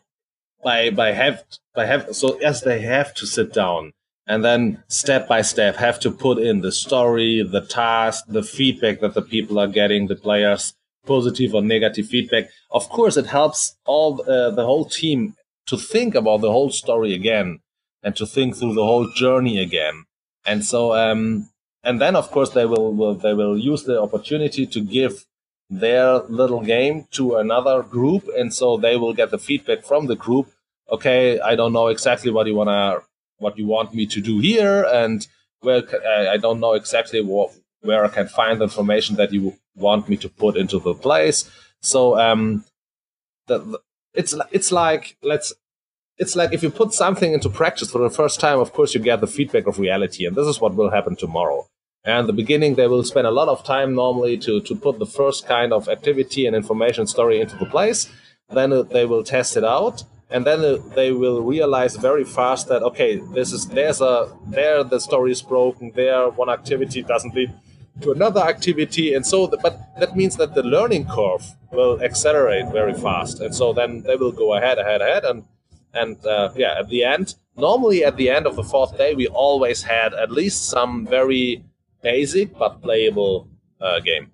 by 0.62 0.89
by 0.89 1.13
have 1.13 1.46
by 1.74 1.86
have 1.86 2.13
so 2.13 2.38
yes 2.42 2.62
they 2.62 2.82
have 2.82 3.13
to 3.13 3.25
sit 3.25 3.54
down 3.54 3.94
and 4.27 4.44
then 4.44 4.84
step 4.89 5.30
by 5.30 5.42
step 5.42 5.77
have 5.77 5.98
to 6.00 6.12
put 6.12 6.38
in 6.38 6.60
the 6.60 6.72
story 6.72 7.42
the 7.44 7.62
task 7.62 8.25
the 8.27 8.44
feedback 8.44 9.00
that 9.00 9.13
the 9.13 9.22
people 9.22 9.60
are 9.60 9.68
getting 9.68 10.08
the 10.08 10.15
players 10.15 10.74
positive 11.06 11.54
or 11.54 11.62
negative 11.62 12.08
feedback 12.08 12.50
of 12.72 12.89
course 12.89 13.15
it 13.15 13.27
helps 13.27 13.77
all 13.86 14.22
uh, 14.24 14.50
the 14.50 14.65
whole 14.65 14.86
team 14.86 15.36
to 15.68 15.77
think 15.77 16.15
about 16.15 16.42
the 16.42 16.51
whole 16.51 16.72
story 16.72 17.13
again 17.13 17.60
and 18.01 18.15
to 18.15 18.25
think 18.25 18.56
through 18.56 18.74
the 18.74 18.86
whole 18.86 19.08
journey 19.12 19.60
again 19.60 20.04
and 20.46 20.65
so 20.65 20.96
um 20.96 21.48
and 21.86 22.01
then 22.01 22.15
of 22.15 22.32
course 22.32 22.50
they 22.51 22.65
will, 22.65 22.94
will 22.94 23.15
they 23.15 23.34
will 23.34 23.58
use 23.58 23.84
the 23.84 24.01
opportunity 24.01 24.65
to 24.65 24.82
give 24.82 25.25
their 25.70 26.20
little 26.42 26.62
game 26.62 27.08
to 27.12 27.38
another 27.38 27.82
group 27.82 28.27
and 28.38 28.54
so 28.54 28.77
they 28.77 28.96
will 28.98 29.13
get 29.13 29.32
the 29.32 29.39
feedback 29.39 29.84
from 29.84 30.08
the 30.08 30.15
group 30.15 30.48
okay, 30.89 31.39
I 31.39 31.56
don't 31.56 31.74
know 31.74 31.88
exactly 31.88 32.32
what 32.32 32.48
you 32.48 32.56
wanna 32.56 33.01
what 33.38 33.58
you 33.58 33.68
want 33.68 33.94
me 33.94 34.06
to 34.08 34.22
do 34.22 34.39
here, 34.39 34.84
and 34.84 35.27
where 35.62 35.84
I 36.32 36.38
don't 36.38 36.60
know 36.60 36.74
exactly 36.74 37.22
what 37.22 37.54
where 37.82 38.06
I 38.06 38.10
can 38.10 38.27
find 38.27 38.60
the 38.60 38.65
information 38.65 39.15
that 39.18 39.32
you 39.32 39.56
want 39.75 40.10
me 40.10 40.18
to 40.18 40.30
put 40.30 40.58
into 40.58 40.80
the 40.80 40.94
place. 40.94 41.50
So 41.82 42.20
um, 42.20 42.65
the, 43.48 43.80
it's 44.13 44.36
it's 44.51 44.72
like 44.72 45.18
let's 45.22 45.54
it's 46.18 46.36
like 46.36 46.54
if 46.54 46.63
you 46.63 46.70
put 46.70 46.94
something 46.94 47.34
into 47.34 47.50
practice 47.50 47.92
for 47.92 48.00
the 48.00 48.10
first 48.10 48.39
time, 48.39 48.60
of 48.60 48.74
course 48.74 48.94
you 48.94 49.01
get 49.01 49.22
the 49.22 49.27
feedback 49.27 49.68
of 49.68 49.80
reality, 49.80 50.25
and 50.25 50.36
this 50.36 50.48
is 50.48 50.62
what 50.62 50.75
will 50.75 50.92
happen 50.92 51.15
tomorrow. 51.15 51.68
And 52.06 52.30
the 52.30 52.34
beginning, 52.34 52.76
they 52.76 52.88
will 52.88 53.04
spend 53.04 53.26
a 53.26 53.32
lot 53.32 53.48
of 53.48 53.64
time 53.64 53.96
normally 53.96 54.38
to 54.40 54.62
to 54.62 54.76
put 54.76 55.00
the 55.00 55.06
first 55.06 55.48
kind 55.48 55.74
of 55.74 55.90
activity 55.90 56.46
and 56.46 56.56
information 56.56 57.08
story 57.08 57.42
into 57.42 57.56
the 57.58 57.66
place. 57.66 58.10
Then 58.50 58.72
uh, 58.72 58.84
they 58.84 59.06
will 59.06 59.24
test 59.24 59.58
it 59.58 59.64
out, 59.64 60.04
and 60.30 60.46
then 60.46 60.60
uh, 60.60 60.77
they 60.96 61.12
will 61.12 61.42
realize 61.42 61.96
very 61.96 62.24
fast 62.24 62.68
that 62.68 62.82
okay 62.84 63.18
this 63.34 63.51
is 63.51 63.68
there's 63.68 64.01
a 64.01 64.32
there 64.48 64.84
the 64.84 65.00
story 65.00 65.32
is 65.32 65.42
broken 65.42 65.92
there 65.96 66.29
one 66.29 66.50
activity 66.50 67.01
doesn't 67.03 67.36
lead 67.36 67.53
to 68.01 68.12
another 68.12 68.42
activity 68.42 69.14
and 69.14 69.25
so 69.25 69.48
the, 69.48 69.58
but 69.58 69.79
that 70.00 70.16
means 70.16 70.36
that 70.36 70.53
the 70.53 70.64
learning 70.64 71.06
curve 71.06 71.46
will 71.72 72.01
accelerate 72.01 72.68
very 72.72 72.94
fast 72.94 73.40
and 73.40 73.53
so 73.53 73.72
then 73.72 74.01
they 74.01 74.16
will 74.16 74.32
go 74.32 74.56
ahead 74.56 74.77
ahead 74.79 75.01
ahead 75.01 75.24
and 75.24 75.44
and 75.94 76.25
uh, 76.25 76.50
yeah 76.56 76.75
at 76.77 76.90
the 76.90 77.03
end 77.03 77.36
normally 77.56 78.03
at 78.03 78.18
the 78.18 78.29
end 78.29 78.46
of 78.48 78.56
the 78.56 78.64
fourth 78.64 78.98
day 78.98 79.14
we 79.14 79.27
always 79.27 79.84
had 79.84 80.14
at 80.14 80.32
least 80.32 80.66
some 80.66 81.06
very 81.06 81.64
basic 82.05 82.48
but 82.61 82.81
playable 82.85 83.48
uh, 83.81 84.00
game 84.00 84.25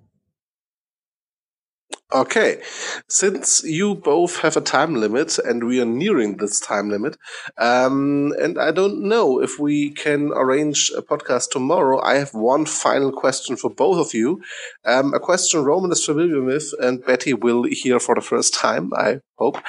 Okay, 2.13 2.61
since 3.07 3.63
you 3.63 3.95
both 3.95 4.41
have 4.41 4.57
a 4.57 4.61
time 4.61 4.95
limit 4.95 5.39
and 5.39 5.63
we 5.63 5.79
are 5.79 5.85
nearing 5.85 6.35
this 6.35 6.59
time 6.59 6.89
limit, 6.89 7.15
um, 7.57 8.33
and 8.37 8.59
I 8.59 8.71
don't 8.71 9.07
know 9.07 9.41
if 9.41 9.57
we 9.59 9.91
can 9.91 10.31
arrange 10.33 10.91
a 10.97 11.01
podcast 11.01 11.51
tomorrow, 11.51 12.01
I 12.01 12.15
have 12.15 12.33
one 12.33 12.65
final 12.65 13.13
question 13.13 13.55
for 13.55 13.69
both 13.69 14.05
of 14.05 14.13
you. 14.13 14.41
Um, 14.83 15.13
a 15.13 15.21
question 15.21 15.63
Roman 15.63 15.93
is 15.93 16.03
familiar 16.03 16.43
with 16.43 16.73
and 16.81 17.01
Betty 17.05 17.33
will 17.33 17.63
hear 17.63 17.97
for 17.97 18.15
the 18.15 18.21
first 18.21 18.53
time, 18.53 18.91
I 18.93 19.19
hope. 19.37 19.59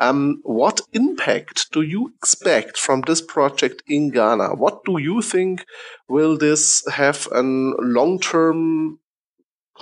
Um, 0.00 0.40
what 0.42 0.80
impact 0.92 1.70
do 1.70 1.82
you 1.82 2.12
expect 2.16 2.78
from 2.78 3.02
this 3.02 3.20
project 3.20 3.80
in 3.86 4.10
Ghana? 4.10 4.56
What 4.56 4.84
do 4.84 4.98
you 4.98 5.22
think 5.22 5.64
will 6.08 6.36
this 6.36 6.82
have 6.88 7.28
a 7.30 7.42
long-term 7.42 8.98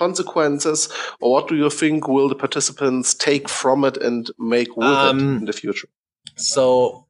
consequences, 0.03 0.79
or 1.21 1.27
what 1.33 1.47
do 1.47 1.55
you 1.55 1.69
think 1.69 2.07
will 2.07 2.29
the 2.29 2.41
participants 2.45 3.13
take 3.13 3.47
from 3.59 3.85
it 3.89 3.97
and 4.07 4.21
make 4.55 4.71
with 4.77 4.87
um, 4.87 5.19
it 5.19 5.39
in 5.41 5.45
the 5.45 5.57
future? 5.63 5.89
So 6.35 7.05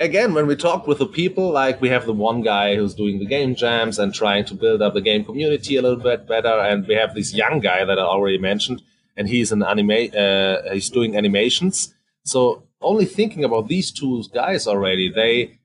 again, 0.00 0.34
when 0.34 0.46
we 0.46 0.56
talk 0.56 0.86
with 0.86 0.98
the 0.98 1.12
people, 1.20 1.46
like 1.62 1.80
we 1.80 1.88
have 1.88 2.06
the 2.06 2.18
one 2.30 2.40
guy 2.42 2.76
who's 2.76 2.94
doing 2.94 3.18
the 3.18 3.26
game 3.36 3.54
jams 3.54 3.98
and 3.98 4.14
trying 4.14 4.44
to 4.46 4.54
build 4.54 4.80
up 4.82 4.94
the 4.94 5.06
game 5.10 5.24
community 5.24 5.76
a 5.76 5.82
little 5.82 6.02
bit 6.10 6.26
better, 6.26 6.54
and 6.68 6.86
we 6.86 6.94
have 6.94 7.14
this 7.14 7.34
young 7.34 7.60
guy 7.60 7.84
that 7.84 7.98
I 7.98 8.06
already 8.14 8.38
mentioned, 8.50 8.82
and 9.16 9.28
he's 9.28 9.52
an 9.52 9.62
anime, 9.62 10.10
uh, 10.24 10.56
he's 10.72 10.90
doing 10.90 11.16
animations. 11.16 11.94
So 12.24 12.40
only 12.80 13.06
thinking 13.06 13.44
about 13.44 13.68
these 13.68 13.90
two 13.90 14.24
guys 14.32 14.66
already, 14.66 15.06
they 15.20 15.58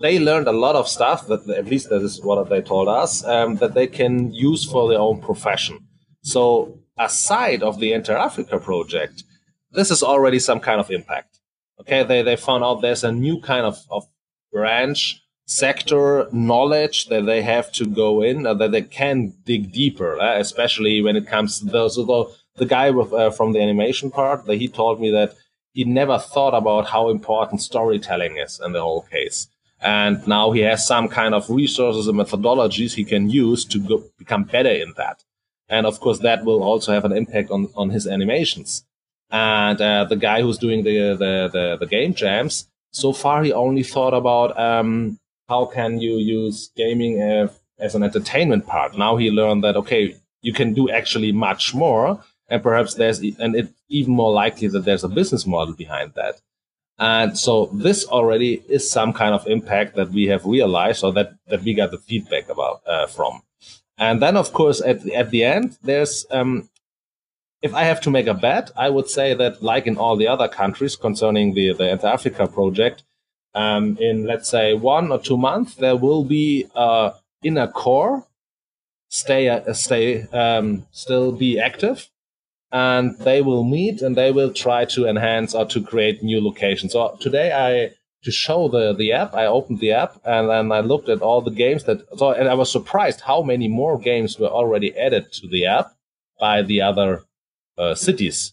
they 0.00 0.18
learned 0.18 0.48
a 0.48 0.60
lot 0.66 0.76
of 0.76 0.88
stuff 0.88 1.26
that 1.26 1.48
at 1.60 1.66
least 1.66 1.90
that 1.90 2.02
is 2.02 2.20
what 2.22 2.48
they 2.48 2.62
told 2.62 2.88
us 2.88 3.24
um, 3.24 3.56
that 3.56 3.74
they 3.74 3.86
can 3.86 4.32
use 4.32 4.64
for 4.64 4.88
their 4.88 4.98
own 4.98 5.20
profession. 5.20 5.76
So 6.22 6.78
aside 6.98 7.62
of 7.62 7.80
the 7.80 7.92
Enter 7.94 8.16
Africa 8.16 8.58
project, 8.58 9.24
this 9.72 9.90
is 9.90 10.02
already 10.02 10.38
some 10.38 10.60
kind 10.60 10.80
of 10.80 10.90
impact. 10.90 11.38
Okay, 11.80 12.02
they, 12.02 12.22
they 12.22 12.36
found 12.36 12.62
out 12.62 12.82
there's 12.82 13.04
a 13.04 13.12
new 13.12 13.40
kind 13.40 13.64
of, 13.64 13.78
of 13.90 14.06
branch 14.52 15.22
sector 15.46 16.28
knowledge 16.30 17.06
that 17.06 17.26
they 17.26 17.42
have 17.42 17.72
to 17.72 17.86
go 17.86 18.22
in, 18.22 18.46
uh, 18.46 18.54
that 18.54 18.70
they 18.70 18.82
can 18.82 19.32
dig 19.44 19.72
deeper, 19.72 20.20
uh, 20.20 20.38
especially 20.38 21.02
when 21.02 21.16
it 21.16 21.26
comes 21.26 21.58
to 21.58 21.64
those. 21.64 21.94
So 21.94 22.32
the 22.56 22.66
guy 22.66 22.90
with, 22.90 23.12
uh, 23.12 23.30
from 23.30 23.52
the 23.52 23.60
animation 23.60 24.10
part, 24.10 24.44
that 24.46 24.56
he 24.56 24.68
told 24.68 25.00
me 25.00 25.10
that 25.10 25.34
he 25.72 25.84
never 25.84 26.18
thought 26.18 26.54
about 26.54 26.88
how 26.88 27.08
important 27.08 27.62
storytelling 27.62 28.36
is 28.36 28.60
in 28.64 28.72
the 28.72 28.80
whole 28.80 29.02
case. 29.02 29.48
And 29.80 30.26
now 30.26 30.50
he 30.50 30.60
has 30.60 30.86
some 30.86 31.08
kind 31.08 31.34
of 31.34 31.48
resources 31.48 32.06
and 32.06 32.18
methodologies 32.18 32.94
he 32.94 33.04
can 33.04 33.30
use 33.30 33.64
to 33.66 33.80
go, 33.80 34.04
become 34.18 34.44
better 34.44 34.70
in 34.70 34.92
that 34.98 35.24
and 35.70 35.86
of 35.86 36.00
course 36.00 36.18
that 36.18 36.44
will 36.44 36.62
also 36.62 36.92
have 36.92 37.06
an 37.06 37.12
impact 37.12 37.50
on 37.50 37.68
on 37.74 37.90
his 37.90 38.06
animations. 38.06 38.84
And 39.30 39.80
uh, 39.80 40.04
the 40.04 40.16
guy 40.16 40.42
who's 40.42 40.58
doing 40.58 40.82
the, 40.82 41.14
the, 41.22 41.48
the 41.52 41.76
the 41.80 41.86
game 41.86 42.12
jams, 42.14 42.68
so 42.92 43.12
far 43.12 43.42
he 43.42 43.52
only 43.52 43.84
thought 43.84 44.12
about 44.12 44.58
um, 44.58 45.18
how 45.48 45.66
can 45.66 46.00
you 46.00 46.16
use 46.16 46.70
gaming 46.76 47.22
as, 47.22 47.50
as 47.78 47.94
an 47.94 48.02
entertainment 48.02 48.66
part. 48.66 48.98
Now 48.98 49.16
he 49.16 49.30
learned 49.30 49.64
that 49.64 49.76
okay, 49.76 50.16
you 50.42 50.52
can 50.52 50.74
do 50.74 50.90
actually 50.90 51.32
much 51.32 51.74
more, 51.74 52.22
and 52.48 52.62
perhaps 52.62 52.94
there's 52.94 53.20
and 53.20 53.54
it's 53.54 53.72
even 53.88 54.12
more 54.14 54.32
likely 54.32 54.68
that 54.68 54.84
there's 54.84 55.04
a 55.04 55.08
business 55.08 55.46
model 55.46 55.74
behind 55.74 56.12
that. 56.14 56.40
And 57.00 57.38
so 57.38 57.70
this 57.72 58.04
already 58.04 58.62
is 58.68 58.90
some 58.90 59.14
kind 59.14 59.34
of 59.34 59.46
impact 59.46 59.96
that 59.96 60.10
we 60.10 60.26
have 60.26 60.44
realized 60.44 61.02
or 61.02 61.12
that, 61.14 61.32
that 61.48 61.62
we 61.62 61.72
got 61.72 61.92
the 61.92 61.98
feedback 61.98 62.50
about 62.50 62.82
uh, 62.86 63.06
from. 63.06 63.40
And 64.00 64.20
then, 64.22 64.36
of 64.36 64.54
course, 64.54 64.80
at 64.80 65.02
the, 65.02 65.14
at 65.14 65.30
the 65.30 65.44
end, 65.44 65.76
there's 65.82 66.26
um, 66.30 66.70
if 67.60 67.74
I 67.74 67.84
have 67.84 68.00
to 68.02 68.10
make 68.10 68.26
a 68.26 68.34
bet, 68.34 68.70
I 68.74 68.88
would 68.88 69.10
say 69.10 69.34
that, 69.34 69.62
like 69.62 69.86
in 69.86 69.98
all 69.98 70.16
the 70.16 70.26
other 70.26 70.48
countries 70.48 70.96
concerning 70.96 71.52
the 71.52 71.74
the 71.74 71.90
Enter 71.90 72.06
Africa 72.06 72.48
project, 72.48 73.04
um, 73.54 73.98
in 74.00 74.24
let's 74.24 74.48
say 74.48 74.72
one 74.72 75.12
or 75.12 75.18
two 75.18 75.36
months, 75.36 75.74
there 75.74 75.96
will 75.96 76.24
be 76.24 76.66
uh, 76.74 77.12
a 77.44 77.68
core 77.68 78.26
stay 79.10 79.48
uh, 79.50 79.72
stay 79.74 80.22
um, 80.32 80.86
still 80.92 81.30
be 81.32 81.60
active, 81.60 82.08
and 82.72 83.18
they 83.18 83.42
will 83.42 83.64
meet 83.64 84.00
and 84.00 84.16
they 84.16 84.32
will 84.32 84.52
try 84.52 84.86
to 84.86 85.06
enhance 85.06 85.54
or 85.54 85.66
to 85.66 85.82
create 85.82 86.22
new 86.22 86.42
locations. 86.42 86.92
So 86.92 87.18
today 87.20 87.52
I 87.52 87.92
to 88.22 88.30
show 88.30 88.68
the, 88.68 88.92
the 88.92 89.12
app. 89.12 89.34
I 89.34 89.46
opened 89.46 89.80
the 89.80 89.92
app 89.92 90.20
and 90.24 90.50
then 90.50 90.72
I 90.72 90.80
looked 90.80 91.08
at 91.08 91.22
all 91.22 91.40
the 91.40 91.50
games 91.50 91.84
that, 91.84 92.02
so, 92.16 92.32
and 92.32 92.48
I 92.48 92.54
was 92.54 92.70
surprised 92.70 93.20
how 93.20 93.42
many 93.42 93.68
more 93.68 93.98
games 93.98 94.38
were 94.38 94.48
already 94.48 94.96
added 94.96 95.32
to 95.32 95.48
the 95.48 95.66
app 95.66 95.92
by 96.38 96.62
the 96.62 96.82
other 96.82 97.24
uh, 97.78 97.94
cities. 97.94 98.52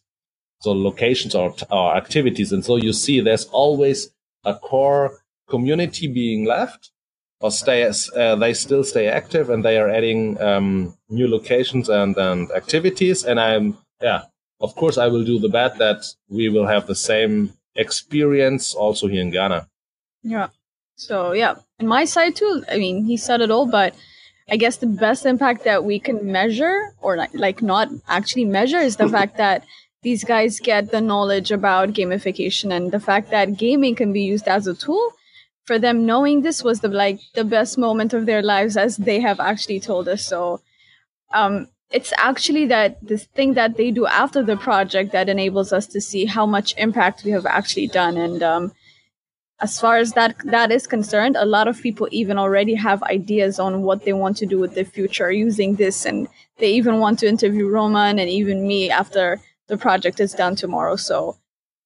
So 0.61 0.71
locations 0.71 1.35
or, 1.35 1.53
or 1.69 1.95
activities. 1.95 2.51
And 2.51 2.63
so 2.63 2.77
you 2.77 2.93
see 2.93 3.19
there's 3.19 3.45
always 3.45 4.09
a 4.45 4.55
core 4.55 5.19
community 5.49 6.07
being 6.07 6.45
left 6.45 6.91
or 7.39 7.51
stay 7.51 7.83
as 7.83 8.09
uh, 8.15 8.35
they 8.35 8.53
still 8.53 8.83
stay 8.83 9.07
active 9.07 9.49
and 9.49 9.63
they 9.63 9.77
are 9.77 9.89
adding 9.89 10.41
um, 10.41 10.97
new 11.09 11.27
locations 11.27 11.89
and, 11.89 12.17
and 12.17 12.51
activities. 12.51 13.23
And 13.23 13.39
I'm, 13.39 13.77
yeah, 14.01 14.23
of 14.59 14.75
course, 14.75 14.97
I 14.97 15.07
will 15.07 15.23
do 15.23 15.39
the 15.39 15.49
bet 15.49 15.77
that 15.77 16.05
we 16.29 16.49
will 16.49 16.65
have 16.65 16.87
the 16.87 16.95
same 16.95 17.53
experience 17.77 18.73
also 18.73 19.07
here 19.07 19.21
in 19.21 19.31
Ghana. 19.31 19.67
Yeah. 20.23 20.49
So 20.95 21.31
yeah, 21.31 21.55
on 21.79 21.87
my 21.87 22.05
side 22.05 22.35
too. 22.35 22.63
I 22.69 22.77
mean, 22.77 23.05
he 23.05 23.17
said 23.17 23.41
it 23.41 23.51
all, 23.51 23.67
but 23.67 23.95
I 24.49 24.57
guess 24.57 24.77
the 24.77 24.87
best 24.87 25.25
impact 25.25 25.63
that 25.65 25.83
we 25.83 25.99
can 25.99 26.31
measure, 26.31 26.93
or 27.01 27.27
like 27.33 27.61
not 27.61 27.89
actually 28.07 28.45
measure, 28.45 28.79
is 28.79 28.97
the 28.97 29.09
fact 29.17 29.37
that 29.37 29.63
these 30.03 30.23
guys 30.23 30.59
get 30.59 30.91
the 30.91 31.01
knowledge 31.01 31.51
about 31.51 31.89
gamification 31.89 32.73
and 32.73 32.91
the 32.91 32.99
fact 32.99 33.29
that 33.31 33.57
gaming 33.57 33.95
can 33.95 34.13
be 34.13 34.21
used 34.21 34.47
as 34.47 34.67
a 34.67 34.73
tool. 34.73 35.13
For 35.65 35.77
them, 35.77 36.05
knowing 36.05 36.41
this 36.41 36.63
was 36.63 36.79
the 36.79 36.87
like 36.87 37.19
the 37.35 37.43
best 37.43 37.77
moment 37.77 38.13
of 38.13 38.25
their 38.25 38.41
lives, 38.41 38.77
as 38.77 38.95
they 38.95 39.19
have 39.19 39.41
actually 39.41 39.81
told 39.81 40.07
us. 40.07 40.25
So, 40.25 40.61
um, 41.33 41.67
it's 41.89 42.11
actually 42.17 42.65
that 42.65 42.97
this 43.05 43.25
thing 43.25 43.53
that 43.53 43.77
they 43.77 43.91
do 43.91 44.05
after 44.05 44.43
the 44.43 44.57
project 44.57 45.11
that 45.13 45.29
enables 45.29 45.71
us 45.71 45.87
to 45.87 46.01
see 46.01 46.25
how 46.25 46.45
much 46.45 46.75
impact 46.77 47.23
we 47.23 47.31
have 47.31 47.45
actually 47.45 47.87
done. 47.87 48.17
And 48.17 48.43
um, 48.43 48.71
as 49.61 49.79
far 49.79 49.97
as 49.97 50.13
that 50.13 50.35
that 50.43 50.71
is 50.71 50.85
concerned 50.85 51.35
a 51.35 51.45
lot 51.45 51.67
of 51.67 51.81
people 51.81 52.07
even 52.11 52.37
already 52.37 52.75
have 52.75 53.01
ideas 53.03 53.59
on 53.59 53.83
what 53.83 54.03
they 54.03 54.13
want 54.13 54.37
to 54.37 54.45
do 54.45 54.59
with 54.59 54.75
their 54.75 54.85
future 54.85 55.31
using 55.31 55.75
this. 55.75 56.05
And 56.05 56.27
they 56.57 56.71
even 56.71 56.99
want 56.99 57.19
to 57.19 57.27
interview 57.27 57.69
roman 57.69 58.19
and 58.19 58.29
even 58.29 58.67
me 58.67 58.91
after 58.91 59.39
the 59.67 59.77
project 59.77 60.19
is 60.19 60.33
done 60.33 60.55
tomorrow. 60.55 60.97
So 60.97 61.37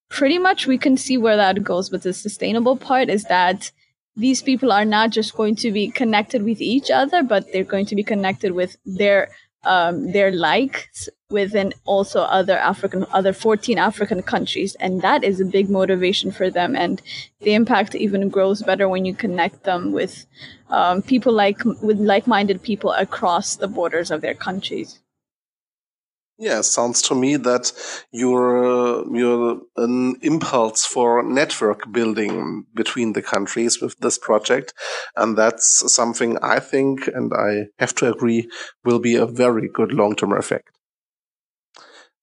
pretty 0.10 0.40
much 0.40 0.66
we 0.66 0.78
can 0.80 0.98
see 0.98 1.18
where 1.18 1.38
that 1.38 1.64
goes. 1.64 1.90
But 1.90 2.02
the 2.02 2.14
sustainable 2.14 2.76
part 2.76 3.10
is 3.10 3.26
that 3.26 3.72
these 4.16 4.42
people 4.42 4.72
are 4.72 4.84
not 4.84 5.12
just 5.12 5.36
going 5.36 5.56
to 5.58 5.72
be 5.72 5.90
connected 5.90 6.44
with 6.44 6.60
each 6.60 6.92
other 6.92 7.24
but 7.24 7.50
they're 7.52 7.64
going 7.64 7.86
to 7.86 7.96
be 7.96 8.04
connected 8.04 8.52
with 8.52 8.76
their 8.86 9.30
um, 9.64 10.12
their 10.12 10.32
likes 10.32 11.10
within 11.30 11.74
also 11.86 12.22
other 12.22 12.58
African, 12.58 13.06
other 13.14 13.34
14 13.34 13.78
African 13.78 14.22
countries. 14.22 14.76
And 14.76 15.02
that 15.02 15.24
is 15.24 15.40
a 15.40 15.46
big 15.46 15.70
motivation 15.70 16.32
for 16.32 16.50
them. 16.50 16.76
And 16.76 17.02
the 17.42 17.54
impact 17.54 17.96
even 17.96 18.30
grows 18.30 18.62
better 18.62 18.90
when 18.90 19.06
you 19.06 19.14
connect 19.14 19.64
them 19.64 19.92
with 19.92 20.26
um, 20.70 21.02
people 21.02 21.34
like, 21.34 21.64
with 21.66 22.00
like-minded 22.00 22.62
people 22.62 22.92
across 22.92 23.56
the 23.56 23.68
borders 23.68 24.12
of 24.12 24.22
their 24.22 24.36
countries. 24.36 25.00
Yeah, 26.42 26.62
sounds 26.62 27.04
to 27.04 27.14
me 27.14 27.36
that 27.38 27.72
you're 28.12 29.06
you're 29.16 29.62
an 29.78 30.16
impulse 30.24 30.84
for 30.84 31.22
network 31.22 31.92
building 31.92 32.66
between 32.74 33.14
the 33.14 33.22
countries 33.22 33.80
with 33.80 33.96
this 34.00 34.18
project, 34.18 34.74
and 35.16 35.38
that's 35.38 35.94
something 35.94 36.40
I 36.42 36.60
think, 36.60 37.08
and 37.08 37.32
I 37.32 37.68
have 37.78 37.94
to 37.98 38.10
agree, 38.12 38.50
will 38.84 38.98
be 38.98 39.16
a 39.18 39.28
very 39.28 39.70
good 39.72 39.94
long 39.94 40.16
term 40.16 40.34
effect. 40.34 40.70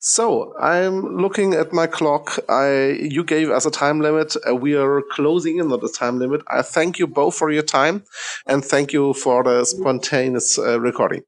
So 0.00 0.52
I'm 0.58 1.16
looking 1.16 1.54
at 1.54 1.72
my 1.72 1.86
clock. 1.86 2.40
I 2.48 2.98
you 3.00 3.22
gave 3.22 3.50
us 3.50 3.66
a 3.66 3.70
time 3.70 4.00
limit. 4.00 4.34
Uh, 4.48 4.56
we 4.56 4.74
are 4.74 5.00
closing 5.12 5.58
in 5.58 5.70
on 5.70 5.78
the 5.80 5.88
time 5.88 6.18
limit. 6.18 6.42
I 6.48 6.62
thank 6.62 6.98
you 6.98 7.06
both 7.06 7.36
for 7.36 7.52
your 7.52 7.62
time, 7.80 8.02
and 8.48 8.64
thank 8.64 8.92
you 8.92 9.14
for 9.14 9.44
the 9.44 9.64
spontaneous 9.64 10.58
uh, 10.58 10.80
recording. 10.80 11.22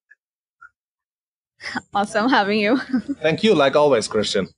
Awesome 1.94 2.28
having 2.28 2.60
you. 2.60 2.78
Thank 3.22 3.42
you, 3.42 3.54
like 3.54 3.76
always, 3.76 4.08
Christian. 4.08 4.48